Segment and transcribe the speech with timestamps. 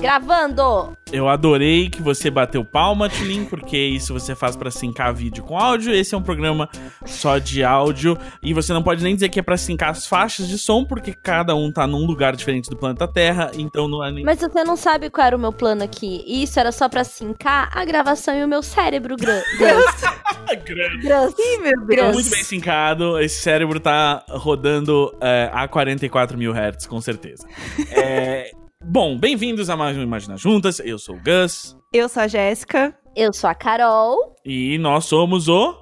[0.00, 0.96] Gravando!
[1.14, 5.56] Eu adorei que você bateu palma, Tilin, porque isso você faz pra sincar vídeo com
[5.56, 5.94] áudio.
[5.94, 6.68] Esse é um programa
[7.06, 10.48] só de áudio e você não pode nem dizer que é pra sincar as faixas
[10.48, 14.10] de som, porque cada um tá num lugar diferente do planeta Terra, então não é
[14.10, 14.24] nem.
[14.24, 16.24] Mas você não sabe qual era o meu plano aqui.
[16.26, 19.44] Isso era só pra sincar a gravação e o meu cérebro grande.
[20.64, 21.34] Grande.
[21.38, 22.14] Ih, meu Deus.
[22.14, 23.18] Muito bem sincado.
[23.18, 27.46] Esse cérebro tá rodando é, a 44 mil hertz, com certeza.
[27.90, 28.50] É,
[28.84, 30.80] bom, bem-vindos a mais um Imagina Juntas.
[30.80, 31.76] Eu sou o Gus.
[31.92, 32.96] Eu sou a Jéssica.
[33.16, 34.36] Eu sou a Carol.
[34.44, 35.74] E nós somos o.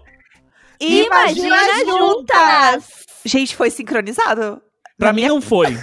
[0.80, 3.04] Imagina Juntas!
[3.24, 4.60] Gente, foi sincronizado?
[4.98, 5.66] Pra mim não foi.
[5.66, 5.80] Amiga!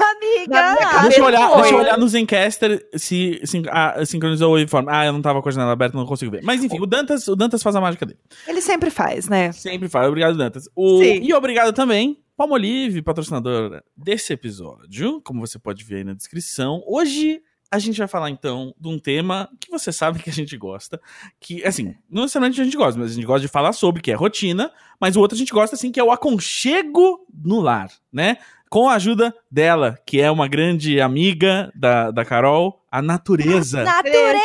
[0.50, 1.62] Na minha Deixa eu, olhar, foi.
[1.62, 4.88] deixa eu olhar nos Encaster se, se ah, sincronizou o waveform.
[4.90, 6.42] Ah, eu não tava com a janela aberta, não consigo ver.
[6.44, 8.20] Mas enfim, o Dantas, o Dantas faz a mágica dele.
[8.48, 9.52] Ele sempre faz, né?
[9.52, 10.08] Sempre faz.
[10.08, 10.70] Obrigado, Dantas.
[10.76, 11.22] O, Sim.
[11.22, 15.20] e obrigado também, Palmolive, patrocinador desse episódio.
[15.24, 16.82] Como você pode ver aí na descrição.
[16.88, 20.56] Hoje a gente vai falar então de um tema que você sabe que a gente
[20.56, 21.02] gosta.
[21.38, 24.10] Que, assim, não necessariamente a gente gosta, mas a gente gosta de falar sobre, que
[24.10, 24.72] é rotina.
[25.02, 28.38] Mas o outro a gente gosta, assim, que é o aconchego no lar, né?
[28.70, 33.84] Com a ajuda dela, que é uma grande amiga da, da Carol, a natureza.
[33.84, 34.40] Natureza!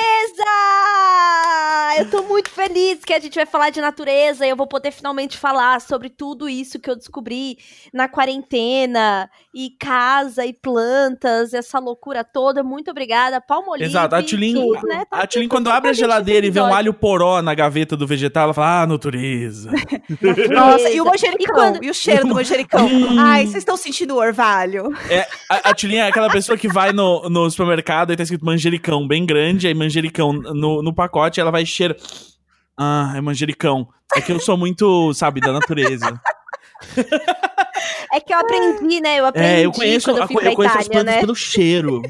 [1.98, 4.90] Eu tô muito feliz que a gente vai falar de natureza e eu vou poder
[4.90, 7.58] finalmente falar sobre tudo isso que eu descobri
[7.92, 12.62] na quarentena, e casa, e plantas, essa loucura toda.
[12.62, 13.88] Muito obrigada, Palmolive.
[13.88, 15.04] Exato, a Tulin, né?
[15.10, 18.54] Tá quando abre a geladeira e vê um alho poró na gaveta do vegetal, ela
[18.54, 19.70] fala, ah, natureza.
[20.50, 21.44] Nossa, e o manjericão?
[21.44, 22.88] E quando- E o cheiro do manjericão?
[23.18, 24.90] Ai, vocês estão sentindo o orvalho?
[25.08, 28.44] É, a, a Tulin é aquela pessoa que vai no, no supermercado e tá escrito
[28.44, 31.96] manjericão bem grande, aí manjericão no, no pacote, ela vai cheira.
[32.76, 33.88] Ah, é manjericão.
[34.16, 36.20] É que eu sou muito, sabe, da natureza.
[38.12, 39.18] É que eu aprendi, né?
[39.18, 41.14] Eu aprendi É, eu conheço, quando eu a- fui pra eu conheço as Itália, plantas
[41.16, 41.20] né?
[41.20, 42.02] pelo cheiro.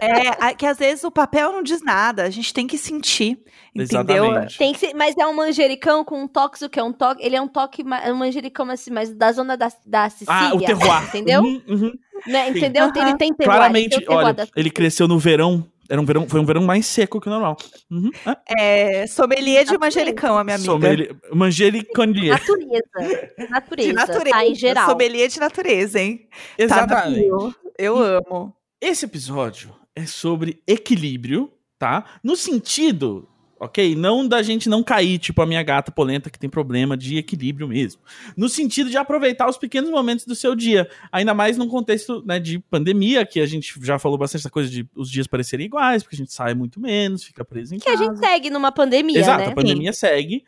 [0.00, 3.38] É, que às vezes o papel não diz nada, a gente tem que sentir,
[3.74, 4.24] entendeu?
[4.26, 4.58] Exatamente.
[4.58, 7.24] Tem que ser, mas é um manjericão com um toque, o que é um toque?
[7.24, 10.54] Ele é um toque, é um manjericão assim, mas da zona da, da Sicília, Ah,
[10.54, 11.04] o terroir.
[11.08, 11.42] entendeu?
[11.42, 11.92] Uhum, uhum.
[12.26, 12.84] Né, entendeu?
[12.86, 12.92] Aham.
[12.96, 15.64] Ele tem terroir, Claramente, ele tem o terroir olha, da- ele cresceu no verão.
[15.88, 17.56] Era um verão, foi um verão mais seco que o normal.
[17.90, 18.10] Uhum.
[18.58, 19.02] É.
[19.02, 19.80] É, sommelier de Exatamente.
[19.80, 20.72] manjericão, a minha amiga.
[20.72, 22.32] Sommelier- Manjericonier.
[22.32, 23.30] Natureza.
[23.50, 23.88] Natureza.
[23.88, 24.30] De natureza.
[24.30, 24.88] Tá, em geral.
[24.90, 26.28] Sommelier de natureza, hein?
[26.30, 27.28] Tá Exatamente.
[27.28, 27.54] no fio.
[27.78, 28.54] Eu amo.
[28.80, 32.04] Esse episódio é sobre equilíbrio, tá?
[32.22, 33.28] No sentido,
[33.64, 33.94] ok?
[33.94, 37.68] Não da gente não cair, tipo a minha gata polenta que tem problema de equilíbrio
[37.68, 38.00] mesmo.
[38.36, 40.88] No sentido de aproveitar os pequenos momentos do seu dia.
[41.10, 44.70] Ainda mais num contexto né, de pandemia, que a gente já falou bastante essa coisa
[44.70, 47.88] de os dias parecerem iguais, porque a gente sai muito menos, fica preso em Que
[47.88, 48.04] a casa.
[48.04, 49.48] gente segue numa pandemia, Exato, né?
[49.48, 50.44] a pandemia segue.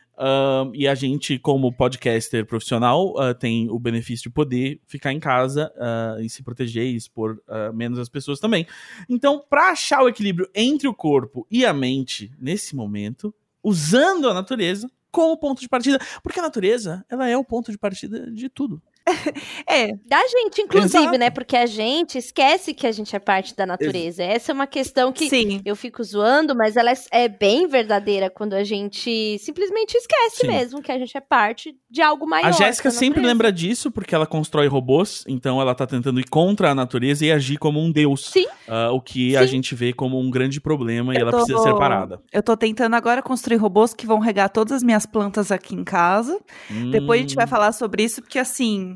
[0.74, 5.72] E a gente, como podcaster profissional, ah, tem o benefício de poder ficar em casa
[5.78, 8.66] ah, e se proteger e expor ah, menos as pessoas também.
[9.08, 14.34] Então, para achar o equilíbrio entre o corpo e a mente nesse momento, usando a
[14.34, 18.48] natureza como ponto de partida, porque a natureza, ela é o ponto de partida de
[18.48, 18.82] tudo.
[19.68, 21.18] É, Da gente, inclusive, Exato.
[21.18, 21.30] né?
[21.30, 24.22] Porque a gente esquece que a gente é parte da natureza.
[24.22, 25.60] Essa é uma questão que sim.
[25.64, 30.48] eu fico zoando, mas ela é, é bem verdadeira quando a gente simplesmente esquece Sim.
[30.48, 32.48] mesmo que a gente é parte de algo maior.
[32.48, 36.28] a Jéssica a sempre lembra disso, porque ela constrói robôs, então ela tá tentando ir
[36.28, 38.26] contra a natureza e agir como um deus.
[38.30, 38.46] Sim.
[38.68, 39.46] Ah, o que a Sim.
[39.48, 42.20] gente vê como um grande problema e Eu ela tô- precisa ser parada.
[42.32, 45.84] Eu tô tentando agora construir robôs que vão regar todas as minhas plantas aqui em
[45.84, 46.38] casa.
[46.90, 47.48] Depois a gente vai Hum.
[47.48, 48.95] falar sobre isso, porque assim.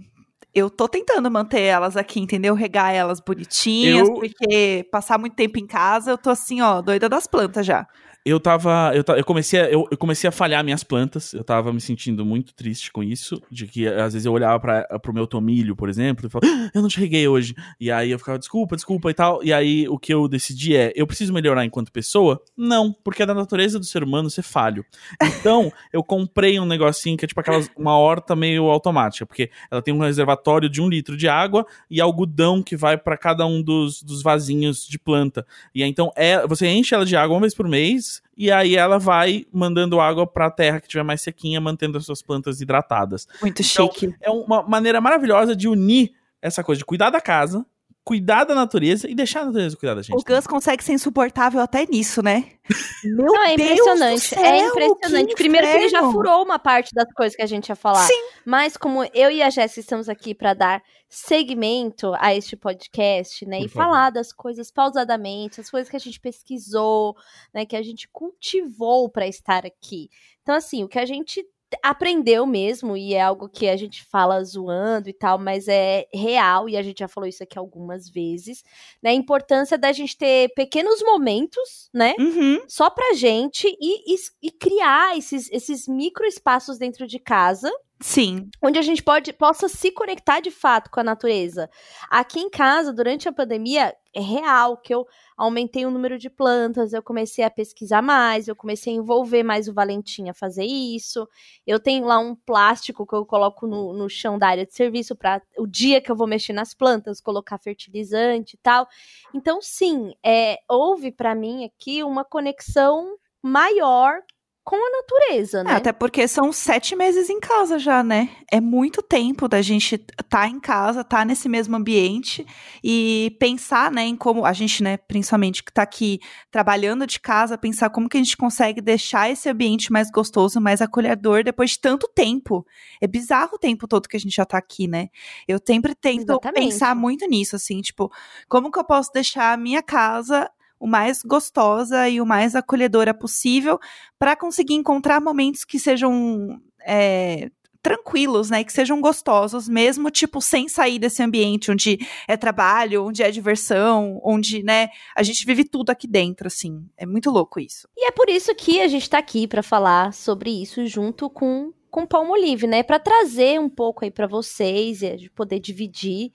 [0.54, 2.54] Eu tô tentando manter elas aqui, entendeu?
[2.54, 7.08] Regar elas bonitinhas, Eu- porque passar muito tempo em casa, eu tô assim, ó, doida
[7.08, 7.86] das plantas já.
[8.24, 8.92] Eu tava.
[8.94, 11.32] Eu, eu, comecei a, eu, eu comecei a falhar minhas plantas.
[11.32, 13.40] Eu tava me sentindo muito triste com isso.
[13.50, 16.70] De que às vezes eu olhava pra, pro meu tomilho, por exemplo, e falava, "Ah,
[16.74, 17.54] eu não te reguei hoje.
[17.80, 19.42] E aí eu ficava, desculpa, desculpa e tal.
[19.42, 22.42] E aí o que eu decidi é: eu preciso melhorar enquanto pessoa?
[22.56, 24.84] Não, porque é da natureza do ser humano ser falho.
[25.22, 29.80] Então, eu comprei um negocinho que é tipo aquelas, uma horta meio automática, porque ela
[29.80, 33.62] tem um reservatório de um litro de água e algodão que vai pra cada um
[33.62, 35.46] dos, dos vasinhos de planta.
[35.74, 38.76] E aí, então, é, você enche ela de água uma vez por mês, e aí
[38.76, 43.26] ela vai mandando água pra terra que tiver mais sequinha, mantendo as suas plantas hidratadas.
[43.40, 44.14] Muito Então, chique.
[44.20, 46.12] É uma maneira maravilhosa de unir
[46.42, 47.64] essa coisa de cuidar da casa
[48.04, 50.16] cuidar da natureza e deixar a natureza cuidar da gente.
[50.16, 52.52] O Gus consegue ser insuportável até nisso, né?
[53.04, 54.20] Meu Não, é Deus do impressionante.
[54.20, 55.28] céu, é impressionante.
[55.28, 58.06] que Primeiro que ele já furou uma parte das coisas que a gente ia falar.
[58.06, 58.22] Sim.
[58.44, 63.58] Mas como eu e a Jéssica estamos aqui para dar segmento a este podcast, né?
[63.58, 63.84] Por e favor.
[63.88, 67.14] falar das coisas pausadamente, as coisas que a gente pesquisou,
[67.52, 67.66] né?
[67.66, 70.08] Que a gente cultivou para estar aqui.
[70.42, 71.44] Então, assim, o que a gente
[71.82, 76.68] aprendeu mesmo, e é algo que a gente fala zoando e tal, mas é real,
[76.68, 78.62] e a gente já falou isso aqui algumas vezes,
[79.02, 79.10] né?
[79.10, 82.14] A importância da gente ter pequenos momentos, né?
[82.18, 82.60] Uhum.
[82.68, 87.70] só pra gente e, e, e criar esses, esses micro espaços dentro de casa
[88.02, 88.48] Sim.
[88.62, 91.68] onde a gente pode, possa se conectar de fato com a natureza.
[92.08, 95.06] Aqui em casa, durante a pandemia, é real que eu
[95.36, 99.68] aumentei o número de plantas, eu comecei a pesquisar mais, eu comecei a envolver mais
[99.68, 101.28] o Valentim a fazer isso.
[101.66, 105.14] Eu tenho lá um plástico que eu coloco no, no chão da área de serviço
[105.14, 108.88] para o dia que eu vou mexer nas plantas, colocar fertilizante e tal.
[109.34, 114.22] Então, sim, é, houve para mim aqui uma conexão maior
[114.70, 115.72] com a natureza, né?
[115.72, 118.28] É, até porque são sete meses em casa já, né?
[118.48, 122.46] É muito tempo da gente tá em casa, tá nesse mesmo ambiente
[122.84, 126.20] e pensar, né, em como a gente, né, principalmente que tá aqui
[126.52, 130.80] trabalhando de casa, pensar como que a gente consegue deixar esse ambiente mais gostoso, mais
[130.80, 132.64] acolhedor depois de tanto tempo.
[133.00, 135.08] É bizarro o tempo todo que a gente já tá aqui, né?
[135.48, 136.54] Eu sempre tento Exatamente.
[136.54, 138.08] pensar muito nisso, assim, tipo,
[138.48, 140.48] como que eu posso deixar a minha casa
[140.80, 143.78] o mais gostosa e o mais acolhedora possível
[144.18, 147.50] para conseguir encontrar momentos que sejam é,
[147.82, 148.64] tranquilos, né?
[148.64, 154.20] Que sejam gostosos, mesmo tipo sem sair desse ambiente onde é trabalho, onde é diversão,
[154.24, 154.88] onde, né?
[155.14, 156.84] A gente vive tudo aqui dentro, assim.
[156.96, 157.86] É muito louco isso.
[157.96, 161.72] E é por isso que a gente tá aqui pra falar sobre isso junto com
[161.90, 162.84] com Palmolive, né?
[162.84, 166.30] Pra trazer um pouco aí pra vocês e poder dividir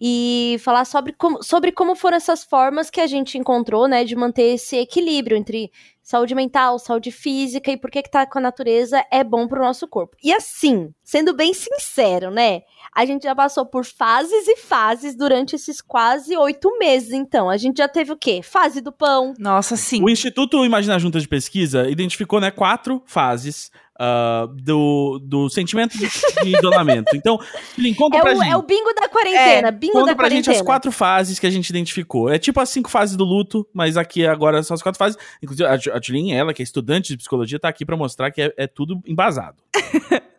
[0.00, 4.16] e falar sobre como, sobre como foram essas formas que a gente encontrou, né, de
[4.16, 5.70] manter esse equilíbrio entre
[6.10, 9.62] saúde mental, saúde física e por que que tá com a natureza é bom pro
[9.62, 10.16] nosso corpo.
[10.20, 12.62] E assim, sendo bem sincero, né,
[12.92, 17.48] a gente já passou por fases e fases durante esses quase oito meses, então.
[17.48, 18.40] A gente já teve o quê?
[18.42, 20.02] Fase do pão, Nossa, sim.
[20.02, 23.70] O Instituto Imagina Juntas de Pesquisa identificou né, quatro fases
[24.02, 27.14] ah, do, do sentimento de, de isolamento.
[27.14, 27.38] Então,
[27.76, 28.50] Lin, conta É pra o, gente.
[28.50, 30.56] é o bingo da quarentena, bingo Conta da pra gente quarentena.
[30.56, 32.30] as quatro fases que a gente identificou.
[32.30, 35.18] É tipo as cinco fases do luto, mas aqui agora são as quatro fases.
[35.42, 38.52] Inclusive, a, Tulin, ela, que é estudante de psicologia, tá aqui pra mostrar que é,
[38.56, 39.62] é tudo embasado.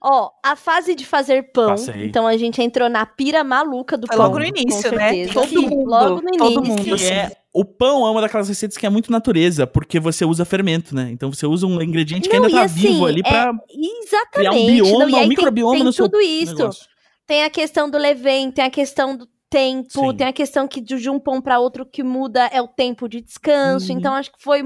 [0.00, 1.68] Ó, a fase de fazer pão.
[1.70, 2.04] Passei.
[2.06, 4.26] Então a gente entrou na pira maluca do Foi pão.
[4.26, 5.26] logo no início, né?
[5.28, 6.62] Todo Que mundo, Logo no todo início.
[6.62, 7.06] mundo, Que assim.
[7.12, 10.94] é, o pão é uma daquelas receitas que é muito natureza, porque você usa fermento,
[10.94, 11.08] né?
[11.10, 14.30] Então você usa um ingrediente que Não, ainda tá assim, vivo ali é- pra Exatamente.
[14.32, 16.54] criar um Não, bioma, e aí um tem- microbioma tem no seu tudo isso.
[16.54, 16.86] negócio.
[17.26, 19.26] Tem a questão do levém, tem a questão do
[19.56, 20.16] tempo, Sim.
[20.16, 23.22] tem a questão que de um pão para outro que muda é o tempo de
[23.22, 23.90] descanso.
[23.90, 23.98] Uhum.
[23.98, 24.62] Então acho que foi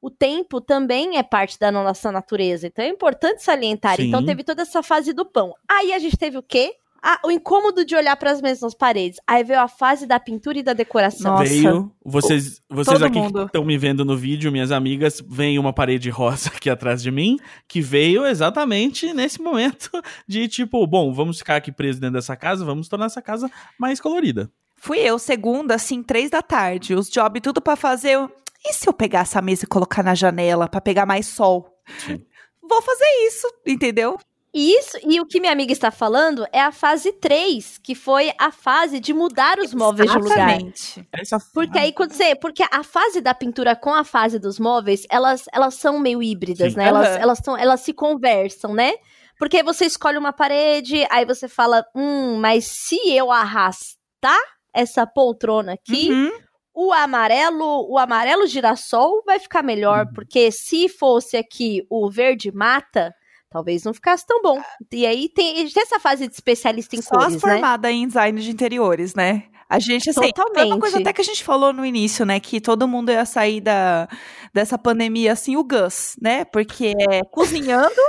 [0.00, 2.66] o tempo também é parte da nossa natureza.
[2.66, 3.96] Então é importante salientar.
[3.96, 4.08] Sim.
[4.08, 5.54] Então teve toda essa fase do pão.
[5.70, 6.74] Aí a gente teve o quê?
[7.04, 9.18] Ah, o incômodo de olhar para as mesmas paredes.
[9.26, 11.32] Aí veio a fase da pintura e da decoração.
[11.32, 11.44] Nossa.
[11.44, 16.08] Veio, vocês, vocês todo aqui estão me vendo no vídeo, minhas amigas, vem uma parede
[16.10, 19.90] rosa aqui atrás de mim, que veio exatamente nesse momento
[20.28, 24.00] de tipo, bom, vamos ficar aqui presos dentro dessa casa, vamos tornar essa casa mais
[24.00, 24.48] colorida.
[24.76, 26.94] Fui eu, segunda, assim, três da tarde.
[26.94, 28.10] Os jobs tudo pra fazer.
[28.10, 28.30] Eu,
[28.64, 31.68] e se eu pegar essa mesa e colocar na janela pra pegar mais sol?
[31.98, 32.24] Sim.
[32.62, 34.18] Vou fazer isso, entendeu?
[34.54, 38.32] E Isso, e o que minha amiga está falando é a fase 3, que foi
[38.38, 40.36] a fase de mudar os móveis de lugar.
[40.50, 41.08] Exatamente.
[41.10, 42.34] Essa Porque aí quando você.
[42.34, 46.72] Porque a fase da pintura com a fase dos móveis, elas, elas são meio híbridas,
[46.72, 46.78] Sim.
[46.78, 46.88] né?
[46.88, 47.18] Elas, Aham.
[47.18, 48.92] elas, são, elas se conversam, né?
[49.38, 54.38] Porque aí você escolhe uma parede, aí você fala, hum, mas se eu arrastar
[54.72, 56.30] essa poltrona aqui, Uhum.
[56.74, 60.12] o amarelo, o amarelo girassol vai ficar melhor, Uhum.
[60.14, 63.14] porque se fosse aqui o verde mata,
[63.52, 64.60] talvez não ficasse tão bom.
[64.90, 67.52] E aí tem, tem essa fase de especialista em Só as cores, né?
[67.52, 69.44] formadas em design de interiores, né?
[69.68, 70.80] A gente, assim, foi uma Totalmente.
[70.80, 72.38] coisa até que a gente falou no início, né?
[72.38, 74.06] Que todo mundo ia sair da,
[74.52, 76.44] dessa pandemia, assim, o Gus, né?
[76.44, 78.02] Porque é cozinhando,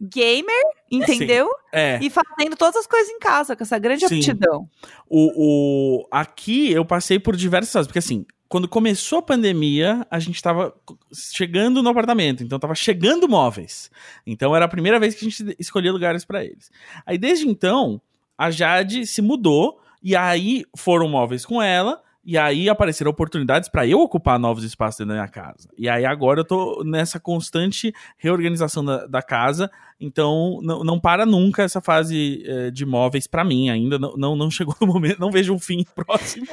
[0.00, 1.48] gamer, entendeu?
[1.72, 1.98] é.
[2.00, 4.16] E fazendo todas as coisas em casa, com essa grande Sim.
[4.16, 4.68] aptidão.
[5.08, 10.18] O, o, aqui eu passei por diversas fases, porque assim, quando começou a pandemia, a
[10.18, 10.74] gente tava
[11.10, 13.90] chegando no apartamento, então tava chegando móveis.
[14.26, 16.70] Então era a primeira vez que a gente escolhia lugares pra eles.
[17.06, 17.98] Aí desde então,
[18.36, 22.02] a Jade se mudou e aí foram móveis com ela.
[22.22, 25.70] E aí apareceram oportunidades para eu ocupar novos espaços dentro da minha casa.
[25.78, 29.70] E aí agora eu tô nessa constante reorganização da, da casa.
[29.98, 33.98] Então não, não para nunca essa fase eh, de móveis para mim ainda.
[33.98, 36.46] Não, não, não chegou no momento, não vejo um fim próximo.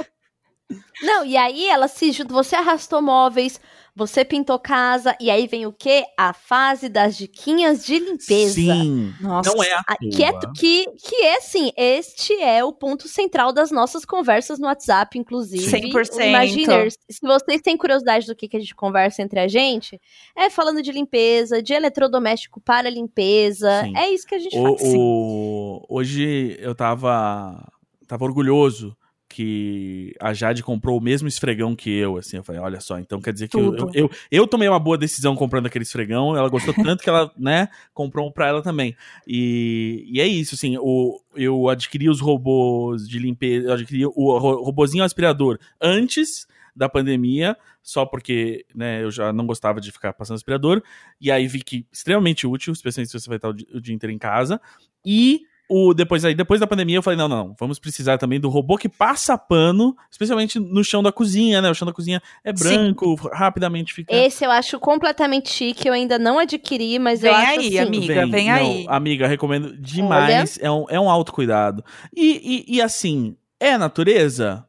[1.02, 3.60] Não, e aí ela se junta, você arrastou móveis,
[3.96, 6.06] você pintou casa, e aí vem o quê?
[6.18, 8.54] A fase das diquinhas de limpeza.
[8.54, 9.14] Sim.
[9.20, 9.52] Nossa.
[9.52, 13.52] Não é à Ah, Que é, que, que é assim, este é o ponto central
[13.52, 15.66] das nossas conversas no WhatsApp, inclusive.
[15.70, 16.22] 100%.
[16.30, 20.00] Imaginers, se vocês têm curiosidade do que, que a gente conversa entre a gente,
[20.36, 23.84] é falando de limpeza, de eletrodoméstico para limpeza.
[23.84, 23.98] Sim.
[23.98, 24.94] É isso que a gente O- faz.
[24.96, 27.68] o- hoje eu tava,
[28.08, 28.96] tava orgulhoso
[29.30, 33.22] que a Jade comprou o mesmo esfregão que eu, assim, eu falei, olha só, então
[33.22, 36.50] quer dizer que eu, eu, eu, eu tomei uma boa decisão comprando aquele esfregão, ela
[36.50, 38.96] gostou tanto que ela, né, comprou um pra ela também.
[39.28, 44.38] E, e é isso, assim, o, eu adquiri os robôs de limpeza, eu adquiri o
[44.38, 50.12] ro- robozinho aspirador antes da pandemia, só porque, né, eu já não gostava de ficar
[50.14, 50.82] passando aspirador,
[51.22, 54.18] e aí vi que extremamente útil, especialmente se você vai estar o dia inteiro em
[54.18, 54.60] casa,
[55.06, 58.50] e o depois aí depois da pandemia eu falei não não vamos precisar também do
[58.50, 62.56] robô que passa pano especialmente no chão da cozinha né o chão da cozinha é
[62.56, 62.64] Sim.
[62.64, 67.42] branco rapidamente fica Esse eu acho completamente chique, eu ainda não adquiri, mas eu Vem
[67.42, 68.28] acho aí, assim, amiga.
[68.28, 68.86] vem aí.
[68.88, 71.84] amiga recomendo demais é um, é um autocuidado
[72.16, 74.66] e, e, e assim é a natureza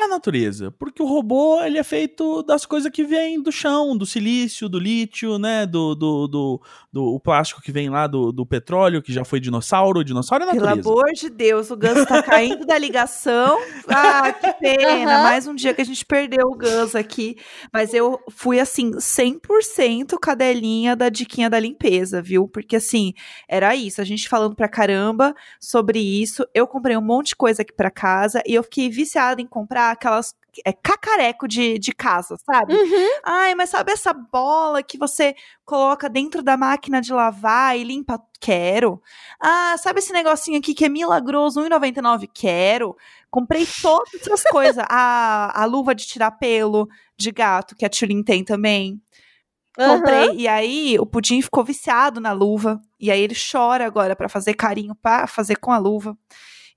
[0.00, 3.96] é a natureza porque o robô ele é feito das coisas que vêm do chão
[3.96, 6.60] do silício do lítio né do do, do,
[6.92, 10.44] do- o plástico que vem lá do, do petróleo que já foi dinossauro o dinossauro
[10.44, 13.58] é Pelo natureza amor de Deus, o Gus tá caindo da ligação.
[13.90, 15.14] Ah, que pena.
[15.14, 15.22] Aham.
[15.22, 17.36] Mais um dia que a gente perdeu o Gus aqui.
[17.72, 22.46] Mas eu fui, assim, 100% cadelinha da diquinha da limpeza, viu?
[22.46, 23.14] Porque, assim,
[23.48, 24.00] era isso.
[24.00, 26.46] A gente falando pra caramba sobre isso.
[26.54, 29.87] Eu comprei um monte de coisa aqui pra casa e eu fiquei viciada em comprar
[29.92, 30.34] aquelas.
[30.64, 32.74] É cacareco de, de casa, sabe?
[32.74, 33.08] Uhum.
[33.24, 38.20] Ai, mas sabe essa bola que você coloca dentro da máquina de lavar e limpa?
[38.40, 39.00] Quero.
[39.40, 42.28] Ah, sabe esse negocinho aqui que é milagroso, R$1,99?
[42.34, 42.96] Quero.
[43.30, 44.84] Comprei todas essas coisas.
[44.88, 49.00] A, a luva de tirar pelo de gato, que a Tulin tem também.
[49.76, 50.30] Comprei.
[50.34, 52.80] E aí, o Pudim ficou viciado na luva.
[52.98, 56.18] E aí, ele chora agora pra fazer carinho, pra fazer com a luva.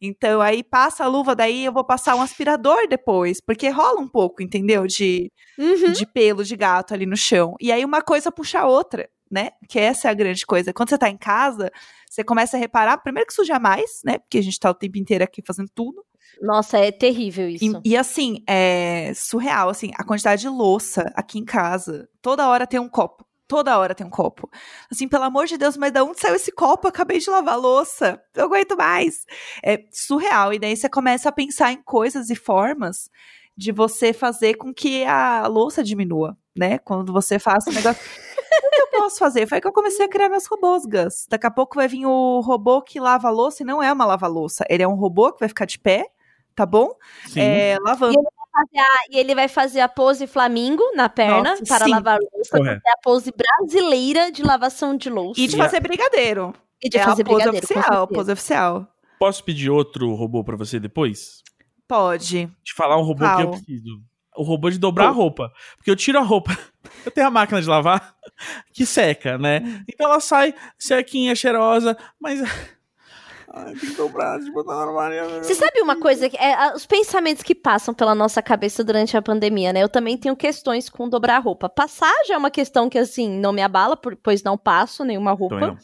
[0.01, 3.39] Então, aí passa a luva, daí eu vou passar um aspirador depois.
[3.39, 4.88] Porque rola um pouco, entendeu?
[4.88, 5.91] De, Uhum.
[5.91, 7.55] de pelo de gato ali no chão.
[7.62, 9.51] E aí uma coisa puxa a outra, né?
[9.70, 10.74] Que essa é a grande coisa.
[10.74, 11.72] Quando você tá em casa,
[12.10, 14.17] você começa a reparar, primeiro que suja mais, né?
[14.17, 16.03] Porque a gente tá o tempo inteiro aqui fazendo tudo.
[16.41, 17.79] Nossa, é terrível isso.
[17.86, 22.10] E, e, assim, é surreal, assim, a quantidade de louça aqui em casa.
[22.22, 23.24] Toda hora tem um copo.
[23.51, 24.50] Toda hora tem um copo.
[24.89, 26.88] Assim, pelo amor de Deus, mas da onde saiu esse copo?
[26.88, 28.24] Eu acabei de lavar louça.
[28.34, 29.25] Eu aguento mais.
[29.62, 30.53] É surreal.
[30.53, 33.10] E daí você começa a pensar em coisas e formas
[33.58, 36.77] de você fazer com que a louça diminua, né?
[36.77, 38.01] Quando você faz um negócio.
[38.63, 39.46] o que eu posso fazer?
[39.46, 41.25] Foi que eu comecei a criar meus robôs, Gus.
[41.27, 44.05] Daqui a pouco vai vir o robô que lava a louça e não é uma
[44.05, 44.63] lava-louça.
[44.70, 46.05] Ele é um robô que vai ficar de pé,
[46.55, 46.89] tá bom?
[47.27, 47.41] Sim.
[47.41, 48.13] É, lavando.
[48.13, 48.40] E
[49.10, 51.91] ele vai fazer a pose flamingo na perna Nossa, para sim.
[51.91, 52.58] lavar louça.
[52.58, 52.81] Correto.
[52.86, 55.39] É a pose brasileira de lavação de louça.
[55.39, 56.53] E de fazer brigadeiro.
[56.84, 58.88] E de é fazer a pose oficial, a pose oficial.
[59.20, 61.43] Posso pedir outro robô pra você depois?
[61.88, 62.50] Pode.
[62.63, 64.01] De falar um robô que eu preciso.
[64.36, 65.51] O robô de dobrar a roupa.
[65.75, 66.58] Porque eu tiro a roupa.
[67.05, 68.15] Eu tenho a máquina de lavar
[68.74, 69.84] que seca, né?
[69.88, 72.41] Então ela sai sequinha, cheirosa, mas.
[73.53, 75.43] Ai, tem que dobrar, de botar no armário.
[75.43, 76.29] Você sabe uma coisa?
[76.29, 79.84] que É, os pensamentos que passam pela nossa cabeça durante a pandemia, né?
[79.84, 81.67] Eu também tenho questões com dobrar roupa.
[81.67, 85.77] Passar já é uma questão que, assim, não me abala, pois não passo nenhuma roupa.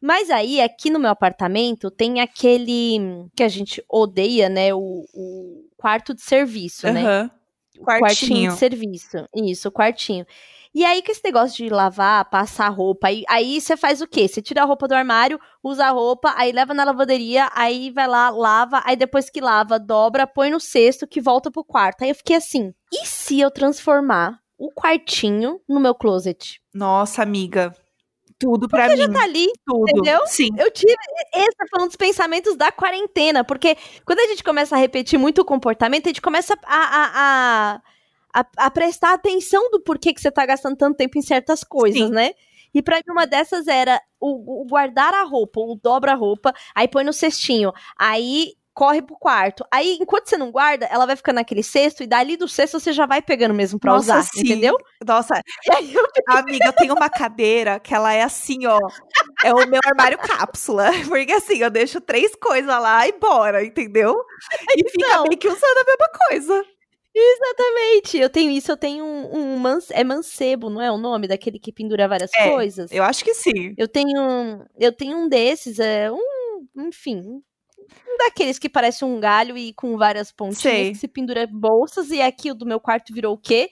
[0.00, 4.72] Mas aí, aqui no meu apartamento, tem aquele que a gente odeia, né?
[4.74, 7.02] O, o quarto de serviço, né?
[7.02, 7.30] Aham.
[7.84, 8.52] quartinho Quartinho.
[8.52, 9.28] de serviço.
[9.34, 10.26] Isso, o quartinho.
[10.74, 14.26] E aí, com esse negócio de lavar, passar roupa, aí, aí você faz o quê?
[14.26, 18.08] Você tira a roupa do armário, usa a roupa, aí leva na lavanderia, aí vai
[18.08, 22.02] lá, lava, aí depois que lava, dobra, põe no cesto que volta pro quarto.
[22.02, 26.62] Aí eu fiquei assim, e se eu transformar o quartinho no meu closet?
[26.72, 27.74] Nossa, amiga.
[28.38, 28.96] Tudo pra mim.
[28.96, 29.88] Já tá ali, Tudo.
[29.88, 30.26] entendeu?
[30.26, 30.48] Sim.
[30.58, 30.96] eu tive.
[31.34, 35.42] Esse foi um dos pensamentos da quarentena, porque quando a gente começa a repetir muito
[35.42, 37.82] o comportamento, a gente começa a, a, a,
[38.32, 42.00] a, a prestar atenção do porquê que você tá gastando tanto tempo em certas coisas,
[42.00, 42.10] Sim.
[42.10, 42.30] né?
[42.74, 46.54] E pra mim, uma dessas era o, o guardar a roupa, o dobra a roupa,
[46.74, 49.62] aí põe no cestinho, aí corre pro quarto.
[49.70, 52.90] Aí, enquanto você não guarda, ela vai ficando naquele cesto, e dali do cesto você
[52.90, 54.40] já vai pegando mesmo pra Nossa, usar, sim.
[54.40, 54.74] entendeu?
[55.06, 55.34] Nossa,
[55.68, 58.78] eu amiga, eu tenho uma cadeira que ela é assim, ó.
[59.44, 60.90] É o meu armário cápsula.
[61.06, 64.16] Porque assim, eu deixo três coisas lá e bora, entendeu?
[64.76, 65.24] E fica Então.
[65.24, 66.64] meio que usando a mesma coisa.
[67.14, 68.18] Exatamente.
[68.18, 71.72] Eu tenho isso, eu tenho um, um é mancebo, não é o nome daquele que
[71.72, 72.90] pendura várias É, coisas?
[72.90, 73.74] Eu acho que sim.
[73.76, 79.20] Eu tenho um, eu tenho um desses, é um, enfim, um daqueles que parece um
[79.20, 80.90] galho e com várias pontinhas Sei.
[80.92, 83.68] que se pendura bolsas e aqui o do meu quarto virou o quê?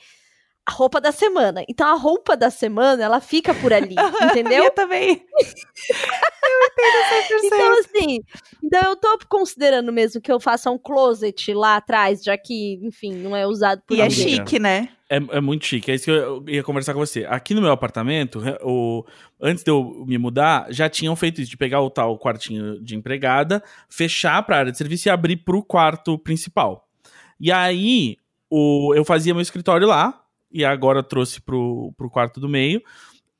[0.66, 1.64] A roupa da semana.
[1.68, 3.96] Então a roupa da semana, ela fica por ali,
[4.30, 4.64] entendeu?
[4.64, 5.08] Eu também.
[5.32, 7.44] eu entendo 100%.
[7.44, 8.20] Então, assim,
[8.62, 13.14] então eu tô considerando mesmo que eu faça um closet lá atrás, já que, enfim,
[13.14, 14.18] não é usado por e é Amiga.
[14.18, 14.36] ninguém.
[14.36, 14.90] chique, né?
[15.10, 15.90] É, é muito chique.
[15.90, 17.26] É isso que eu ia conversar com você.
[17.28, 19.04] Aqui no meu apartamento, o,
[19.40, 22.94] antes de eu me mudar, já tinham feito isso, de pegar o tal quartinho de
[22.94, 26.86] empregada, fechar pra área de serviço e abrir pro quarto principal.
[27.40, 30.19] E aí, o, eu fazia meu escritório lá,
[30.52, 32.82] e agora trouxe pro, pro quarto do meio.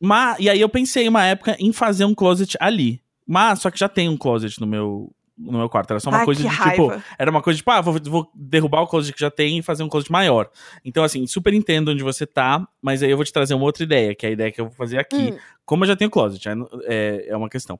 [0.01, 3.03] Mas, e aí eu pensei uma época em fazer um closet ali.
[3.27, 5.91] Mas, só que já tem um closet no meu, no meu quarto.
[5.91, 6.63] Era só uma Ai, coisa de tipo.
[6.63, 7.05] raiva.
[7.19, 9.63] Era uma coisa de, tipo, ah, vou, vou derrubar o closet que já tem e
[9.63, 10.49] fazer um closet maior.
[10.85, 13.83] Então, assim, super entendo onde você tá, mas aí eu vou te trazer uma outra
[13.85, 15.33] ideia, que é a ideia que eu vou fazer aqui.
[15.33, 15.39] Hum.
[15.65, 17.79] Como eu já tenho closet, não- é, é uma questão.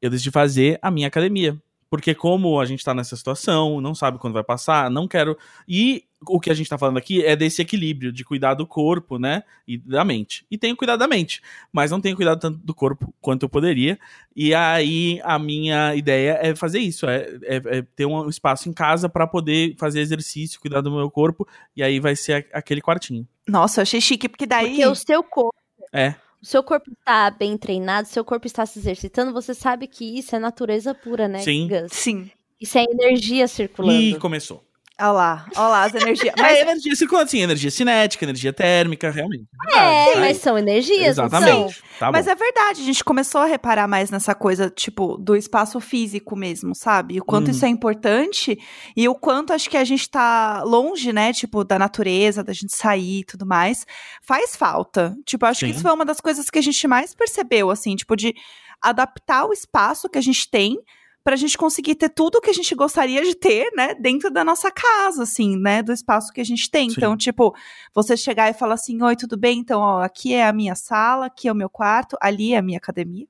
[0.00, 1.56] Eu decidi fazer a minha academia.
[1.88, 5.38] Porque como a gente tá nessa situação, não sabe quando vai passar, não quero.
[5.68, 9.18] E o que a gente tá falando aqui é desse equilíbrio de cuidar do corpo,
[9.18, 9.42] né?
[9.66, 10.44] E da mente.
[10.50, 11.40] E tenho cuidado da mente,
[11.72, 13.98] mas não tenho cuidado tanto do corpo quanto eu poderia.
[14.34, 18.72] E aí a minha ideia é fazer isso, é, é- é ter um espaço em
[18.72, 22.80] casa pra poder fazer exercício, cuidar do meu corpo, e aí vai ser a- aquele
[22.80, 23.26] quartinho.
[23.48, 24.68] Nossa, eu achei chique, porque daí.
[24.70, 25.54] Porque o seu corpo,
[25.92, 26.14] É.
[26.42, 30.34] o seu corpo está bem treinado, seu corpo está se exercitando, você sabe que isso
[30.34, 31.68] é natureza pura, né, Sim.
[31.68, 31.92] Gus?
[31.92, 32.30] Sim.
[32.60, 34.00] Isso é energia circulando.
[34.00, 34.65] E começou.
[34.98, 36.32] Olha lá, olha lá as energias.
[36.38, 39.44] Mas Mas energia circulante, sim, energia cinética, energia térmica, realmente.
[39.68, 41.38] É, Verdade, mas são energias, não são?
[41.38, 41.82] Exatamente.
[41.98, 45.78] Tá Mas é verdade, a gente começou a reparar mais nessa coisa, tipo, do espaço
[45.80, 47.20] físico mesmo, sabe?
[47.20, 47.50] O quanto Uhum.
[47.52, 48.58] isso é importante
[48.96, 52.74] e o quanto acho que a gente tá longe, né, tipo, da natureza, da gente
[52.74, 53.86] sair e tudo mais.
[54.22, 55.14] Faz falta.
[55.26, 55.66] Tipo, acho Sim.
[55.66, 58.34] que isso foi uma das coisas que a gente mais percebeu, assim, tipo, de
[58.80, 60.78] adaptar o espaço que a gente tem
[61.26, 64.44] pra gente conseguir ter tudo o que a gente gostaria de ter, né, dentro da
[64.44, 66.88] nossa casa, assim, né, do espaço que a gente tem.
[66.88, 66.94] Sim.
[66.96, 67.52] Então, tipo,
[67.92, 69.58] você chegar e falar assim, oi, tudo bem?
[69.58, 72.62] Então, ó, aqui é a minha sala, aqui é o meu quarto, ali é a
[72.62, 73.26] minha academia.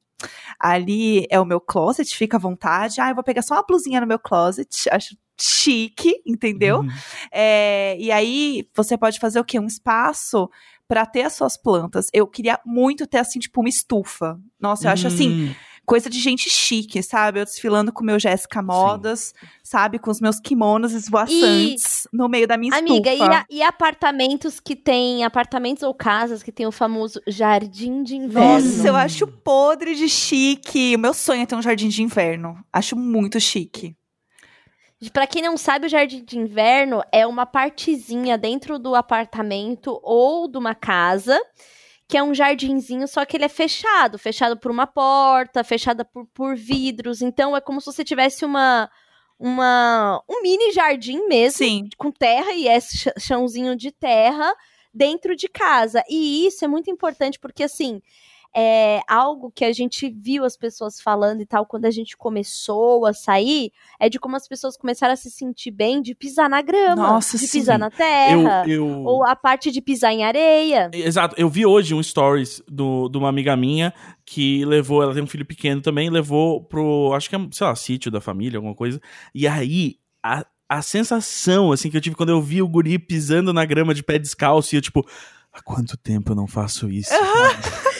[0.60, 3.00] Ali é o meu closet, fica à vontade.
[3.00, 6.80] Ah, eu vou pegar só uma blusinha no meu closet, acho chique, entendeu?
[6.80, 6.88] Uhum.
[7.32, 9.58] É, e aí você pode fazer o quê?
[9.58, 10.50] Um espaço
[10.86, 12.08] pra ter as suas plantas.
[12.12, 14.38] Eu queria muito ter assim, tipo, uma estufa.
[14.60, 15.54] Nossa, eu acho assim, Hum,
[15.86, 17.40] coisa de gente chique, sabe?
[17.40, 19.98] Eu desfilando com o meu Jéssica Modas, sabe?
[19.98, 23.32] Com os meus kimonos esvoaçantes no meio da minha Amiga, e, estufa.
[23.38, 28.54] a- e apartamentos que tem, apartamentos ou casas que tem o famoso jardim de inverno?
[28.54, 30.96] Nossa, eu acho podre de chique.
[30.96, 32.58] O meu sonho é ter um jardim de inverno.
[32.72, 33.94] Acho muito chique.
[35.12, 40.48] Pra quem não sabe, o jardim de inverno é uma partezinha dentro do apartamento ou
[40.48, 41.38] de uma casa,
[42.08, 46.26] que é um jardinzinho, só que ele é fechado, fechado por uma porta, fechada por,
[46.28, 47.20] por vidros.
[47.20, 48.88] Então é como se você tivesse uma,
[49.38, 51.88] uma um mini jardim mesmo, Sim.
[51.98, 54.52] com terra e esse ch- chãozinho de terra
[54.94, 56.02] dentro de casa.
[56.08, 58.00] E isso é muito importante porque assim,
[58.56, 63.04] é algo que a gente viu as pessoas falando e tal quando a gente começou
[63.04, 66.62] a sair, é de como as pessoas começaram a se sentir bem de pisar na
[66.62, 67.58] grama, Nossa, de sim.
[67.58, 68.86] pisar na eu, terra, eu...
[68.86, 70.90] ou a parte de pisar em areia.
[70.94, 73.92] Exato, eu vi hoje um stories do, de uma amiga minha
[74.24, 77.76] que levou, ela tem um filho pequeno também, levou pro, acho que é, sei lá,
[77.76, 78.98] sítio da família, alguma coisa.
[79.34, 83.52] E aí, a, a sensação, assim, que eu tive quando eu vi o guri pisando
[83.52, 85.06] na grama de pé descalço e eu, tipo,
[85.52, 87.12] há quanto tempo eu não faço isso?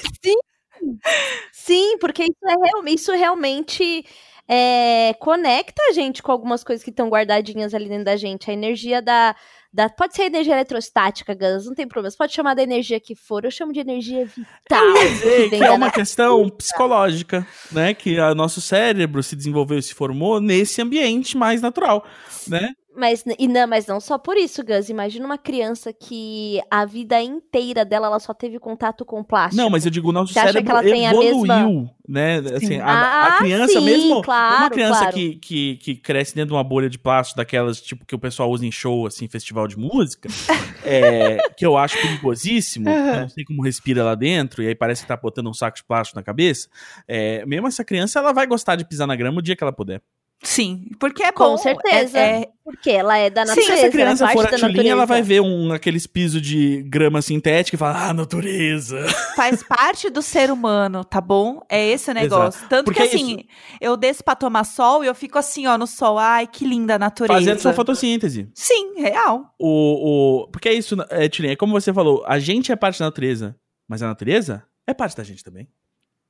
[1.53, 4.05] Sim, porque isso, é, real- isso realmente
[4.49, 8.51] é, conecta a gente com algumas coisas que estão guardadinhas ali dentro da gente.
[8.51, 9.35] A energia da,
[9.73, 9.89] da.
[9.89, 12.11] Pode ser energia eletrostática, Gus, não tem problema.
[12.11, 14.97] Você pode chamar da energia que for, eu chamo de energia vital.
[15.21, 17.93] Sei, vem que é uma questão psicológica, né?
[17.95, 22.07] Que o nosso cérebro se desenvolveu e se formou nesse ambiente mais natural,
[22.47, 22.73] né?
[22.97, 24.89] Mas, e não, mas não só por isso, Gus.
[24.89, 29.61] Imagina uma criança que a vida inteira dela ela só teve contato com plástico.
[29.63, 31.91] Não, mas eu digo, o nosso Você acha que cérebro ela tem a evoluiu, mesma-
[32.09, 32.39] né?
[32.57, 32.81] Assim, Sim.
[32.81, 35.15] a, a Ah, criança sim, mesmo, claro, uma criança claro.
[35.15, 38.51] que, que, que cresce dentro de uma bolha de plástico, daquelas tipo que o pessoal
[38.51, 40.29] usa em show, assim, festival de música,
[40.83, 45.03] é, que eu acho perigosíssimo, eu não sei como respira lá dentro, e aí parece
[45.03, 46.69] que tá botando um saco de plástico na cabeça,
[47.07, 49.73] é, mesmo essa criança, ela vai gostar de pisar na grama o dia que ela
[49.73, 50.01] puder.
[50.43, 51.57] Sim, porque é Com bom.
[51.57, 52.19] certeza.
[52.19, 53.73] É, é- Porque ela é da Sim, natureza.
[53.73, 56.43] Se essa criança é for parte a da Tchulinha, ela vai ver um, aqueles pisos
[56.43, 58.99] de grama sintética e fala, ah, natureza.
[59.37, 61.61] faz parte do ser humano, tá bom?
[61.69, 62.69] É esse o negócio.
[62.69, 63.45] Tanto Porque que é assim,
[63.81, 66.19] eu desço pra tomar sol e eu fico assim, ó, no sol.
[66.19, 67.39] Ai, que linda a natureza.
[67.39, 68.51] Fazendo sua fotossíntese.
[68.55, 69.55] Sim, real.
[69.59, 72.99] O, o, porque é isso, é, Tchulinha, é como você falou, a gente é parte
[72.99, 73.57] da natureza,
[73.89, 75.69] mas a natureza é parte da gente também.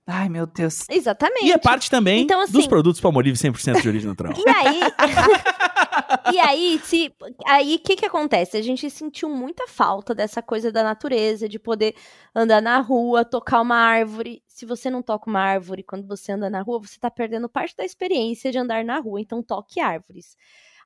[0.07, 0.85] Ai, meu Deus.
[0.89, 1.47] Exatamente.
[1.47, 4.33] E é parte também Então, assim- dos produtos Palmolive 100% de origem natural.
[4.39, 4.81] E aí.
[6.35, 7.13] e aí, se.
[7.47, 8.57] Aí, o que que acontece?
[8.57, 11.95] A gente sentiu muita falta dessa coisa da natureza, de poder
[12.35, 14.43] andar na rua, tocar uma árvore.
[14.47, 17.75] Se você não toca uma árvore quando você anda na rua, você tá perdendo parte
[17.77, 19.21] da experiência de andar na rua.
[19.21, 20.37] Então, toque árvores.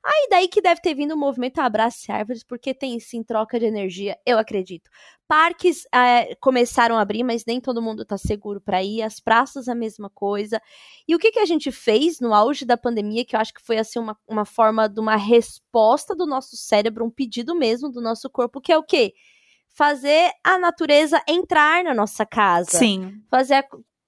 [0.03, 3.65] Aí, daí que deve ter vindo o movimento Abrace Árvores, porque tem sim troca de
[3.65, 4.89] energia, eu acredito.
[5.27, 9.03] Parques eh, começaram a abrir, mas nem todo mundo tá seguro para ir.
[9.03, 10.59] As praças, a mesma coisa.
[11.07, 13.61] E o que, que a gente fez no auge da pandemia, que eu acho que
[13.61, 18.01] foi assim uma, uma forma de uma resposta do nosso cérebro, um pedido mesmo do
[18.01, 19.13] nosso corpo, que é o quê?
[19.69, 22.77] Fazer a natureza entrar na nossa casa.
[22.79, 23.21] Sim.
[23.29, 23.67] Fazer a-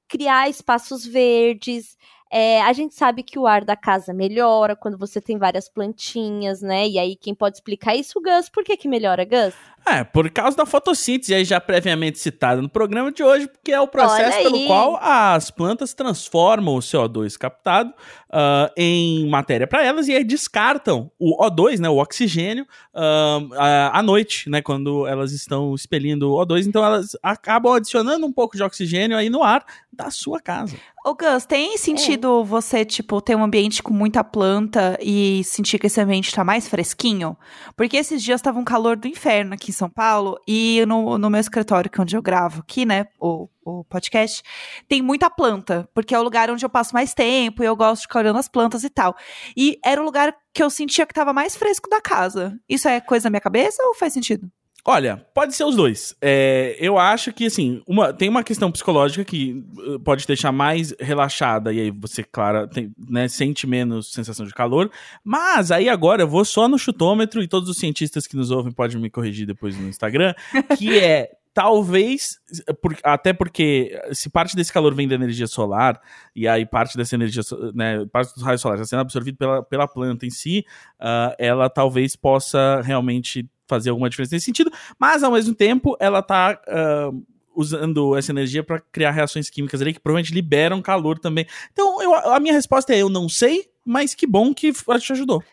[0.09, 1.95] criar espaços verdes.
[2.35, 6.63] É, a gente sabe que o ar da casa melhora quando você tem várias plantinhas,
[6.63, 6.87] né?
[6.87, 8.49] E aí, quem pode explicar isso, Gus?
[8.49, 9.53] Por que, que melhora, Gus?
[9.85, 13.79] É, por causa da fotossíntese, aí já previamente citada no programa de hoje, porque é
[13.79, 17.93] o processo pelo qual as plantas transformam o CO2 captado
[18.31, 22.65] ah, em matéria para elas e aí descartam o O2, né, o oxigênio,
[22.95, 26.65] ah, à- noite, né, quando elas estão expelindo o O2.
[26.65, 30.75] Então elas acabam adicionando um pouco de oxigênio aí no ar da sua casa.
[31.05, 35.87] Ô, Gus, tem sentido você, tipo, ter um ambiente com muita planta e sentir que
[35.87, 37.37] esse ambiente tá mais fresquinho?
[37.75, 41.29] Porque esses dias tava um calor do inferno aqui em São Paulo e no, no
[41.29, 44.43] meu escritório, que é onde eu gravo aqui, né, o, o podcast,
[44.87, 48.01] tem muita planta, porque é o lugar onde eu passo mais tempo e eu gosto
[48.01, 49.15] de ficar olhando as plantas e tal.
[49.57, 52.57] E era o lugar que eu sentia que tava mais fresco da casa.
[52.69, 54.49] Isso é coisa da minha cabeça ou faz sentido?
[54.85, 56.13] Olha, pode ser os dois.
[56.21, 60.93] É, eu acho que, assim, uma, tem uma questão psicológica que uh, pode deixar mais
[60.99, 64.91] relaxada, e aí você, claro, tem, né, sente menos sensação de calor.
[65.23, 68.73] Mas aí agora eu vou só no chutômetro, e todos os cientistas que nos ouvem
[68.73, 70.33] podem me corrigir depois no Instagram,
[70.77, 71.31] que é.
[71.55, 72.39] Talvez,
[72.81, 76.01] por- até porque se parte desse calor vem da energia solar,
[76.35, 77.43] e aí parte dessa energia,
[77.75, 80.65] né, parte dos raios solares está sendo absorvido pela, pela planta em si,
[80.99, 86.21] ah, ela talvez possa realmente fazer alguma diferença nesse sentido, mas ao mesmo tempo ela
[86.21, 87.11] tá ah,
[87.55, 91.45] usando essa energia para criar reações químicas ali que provavelmente liberam calor também.
[91.71, 95.43] Então eu- a minha resposta é eu não sei, mas que bom que te ajudou.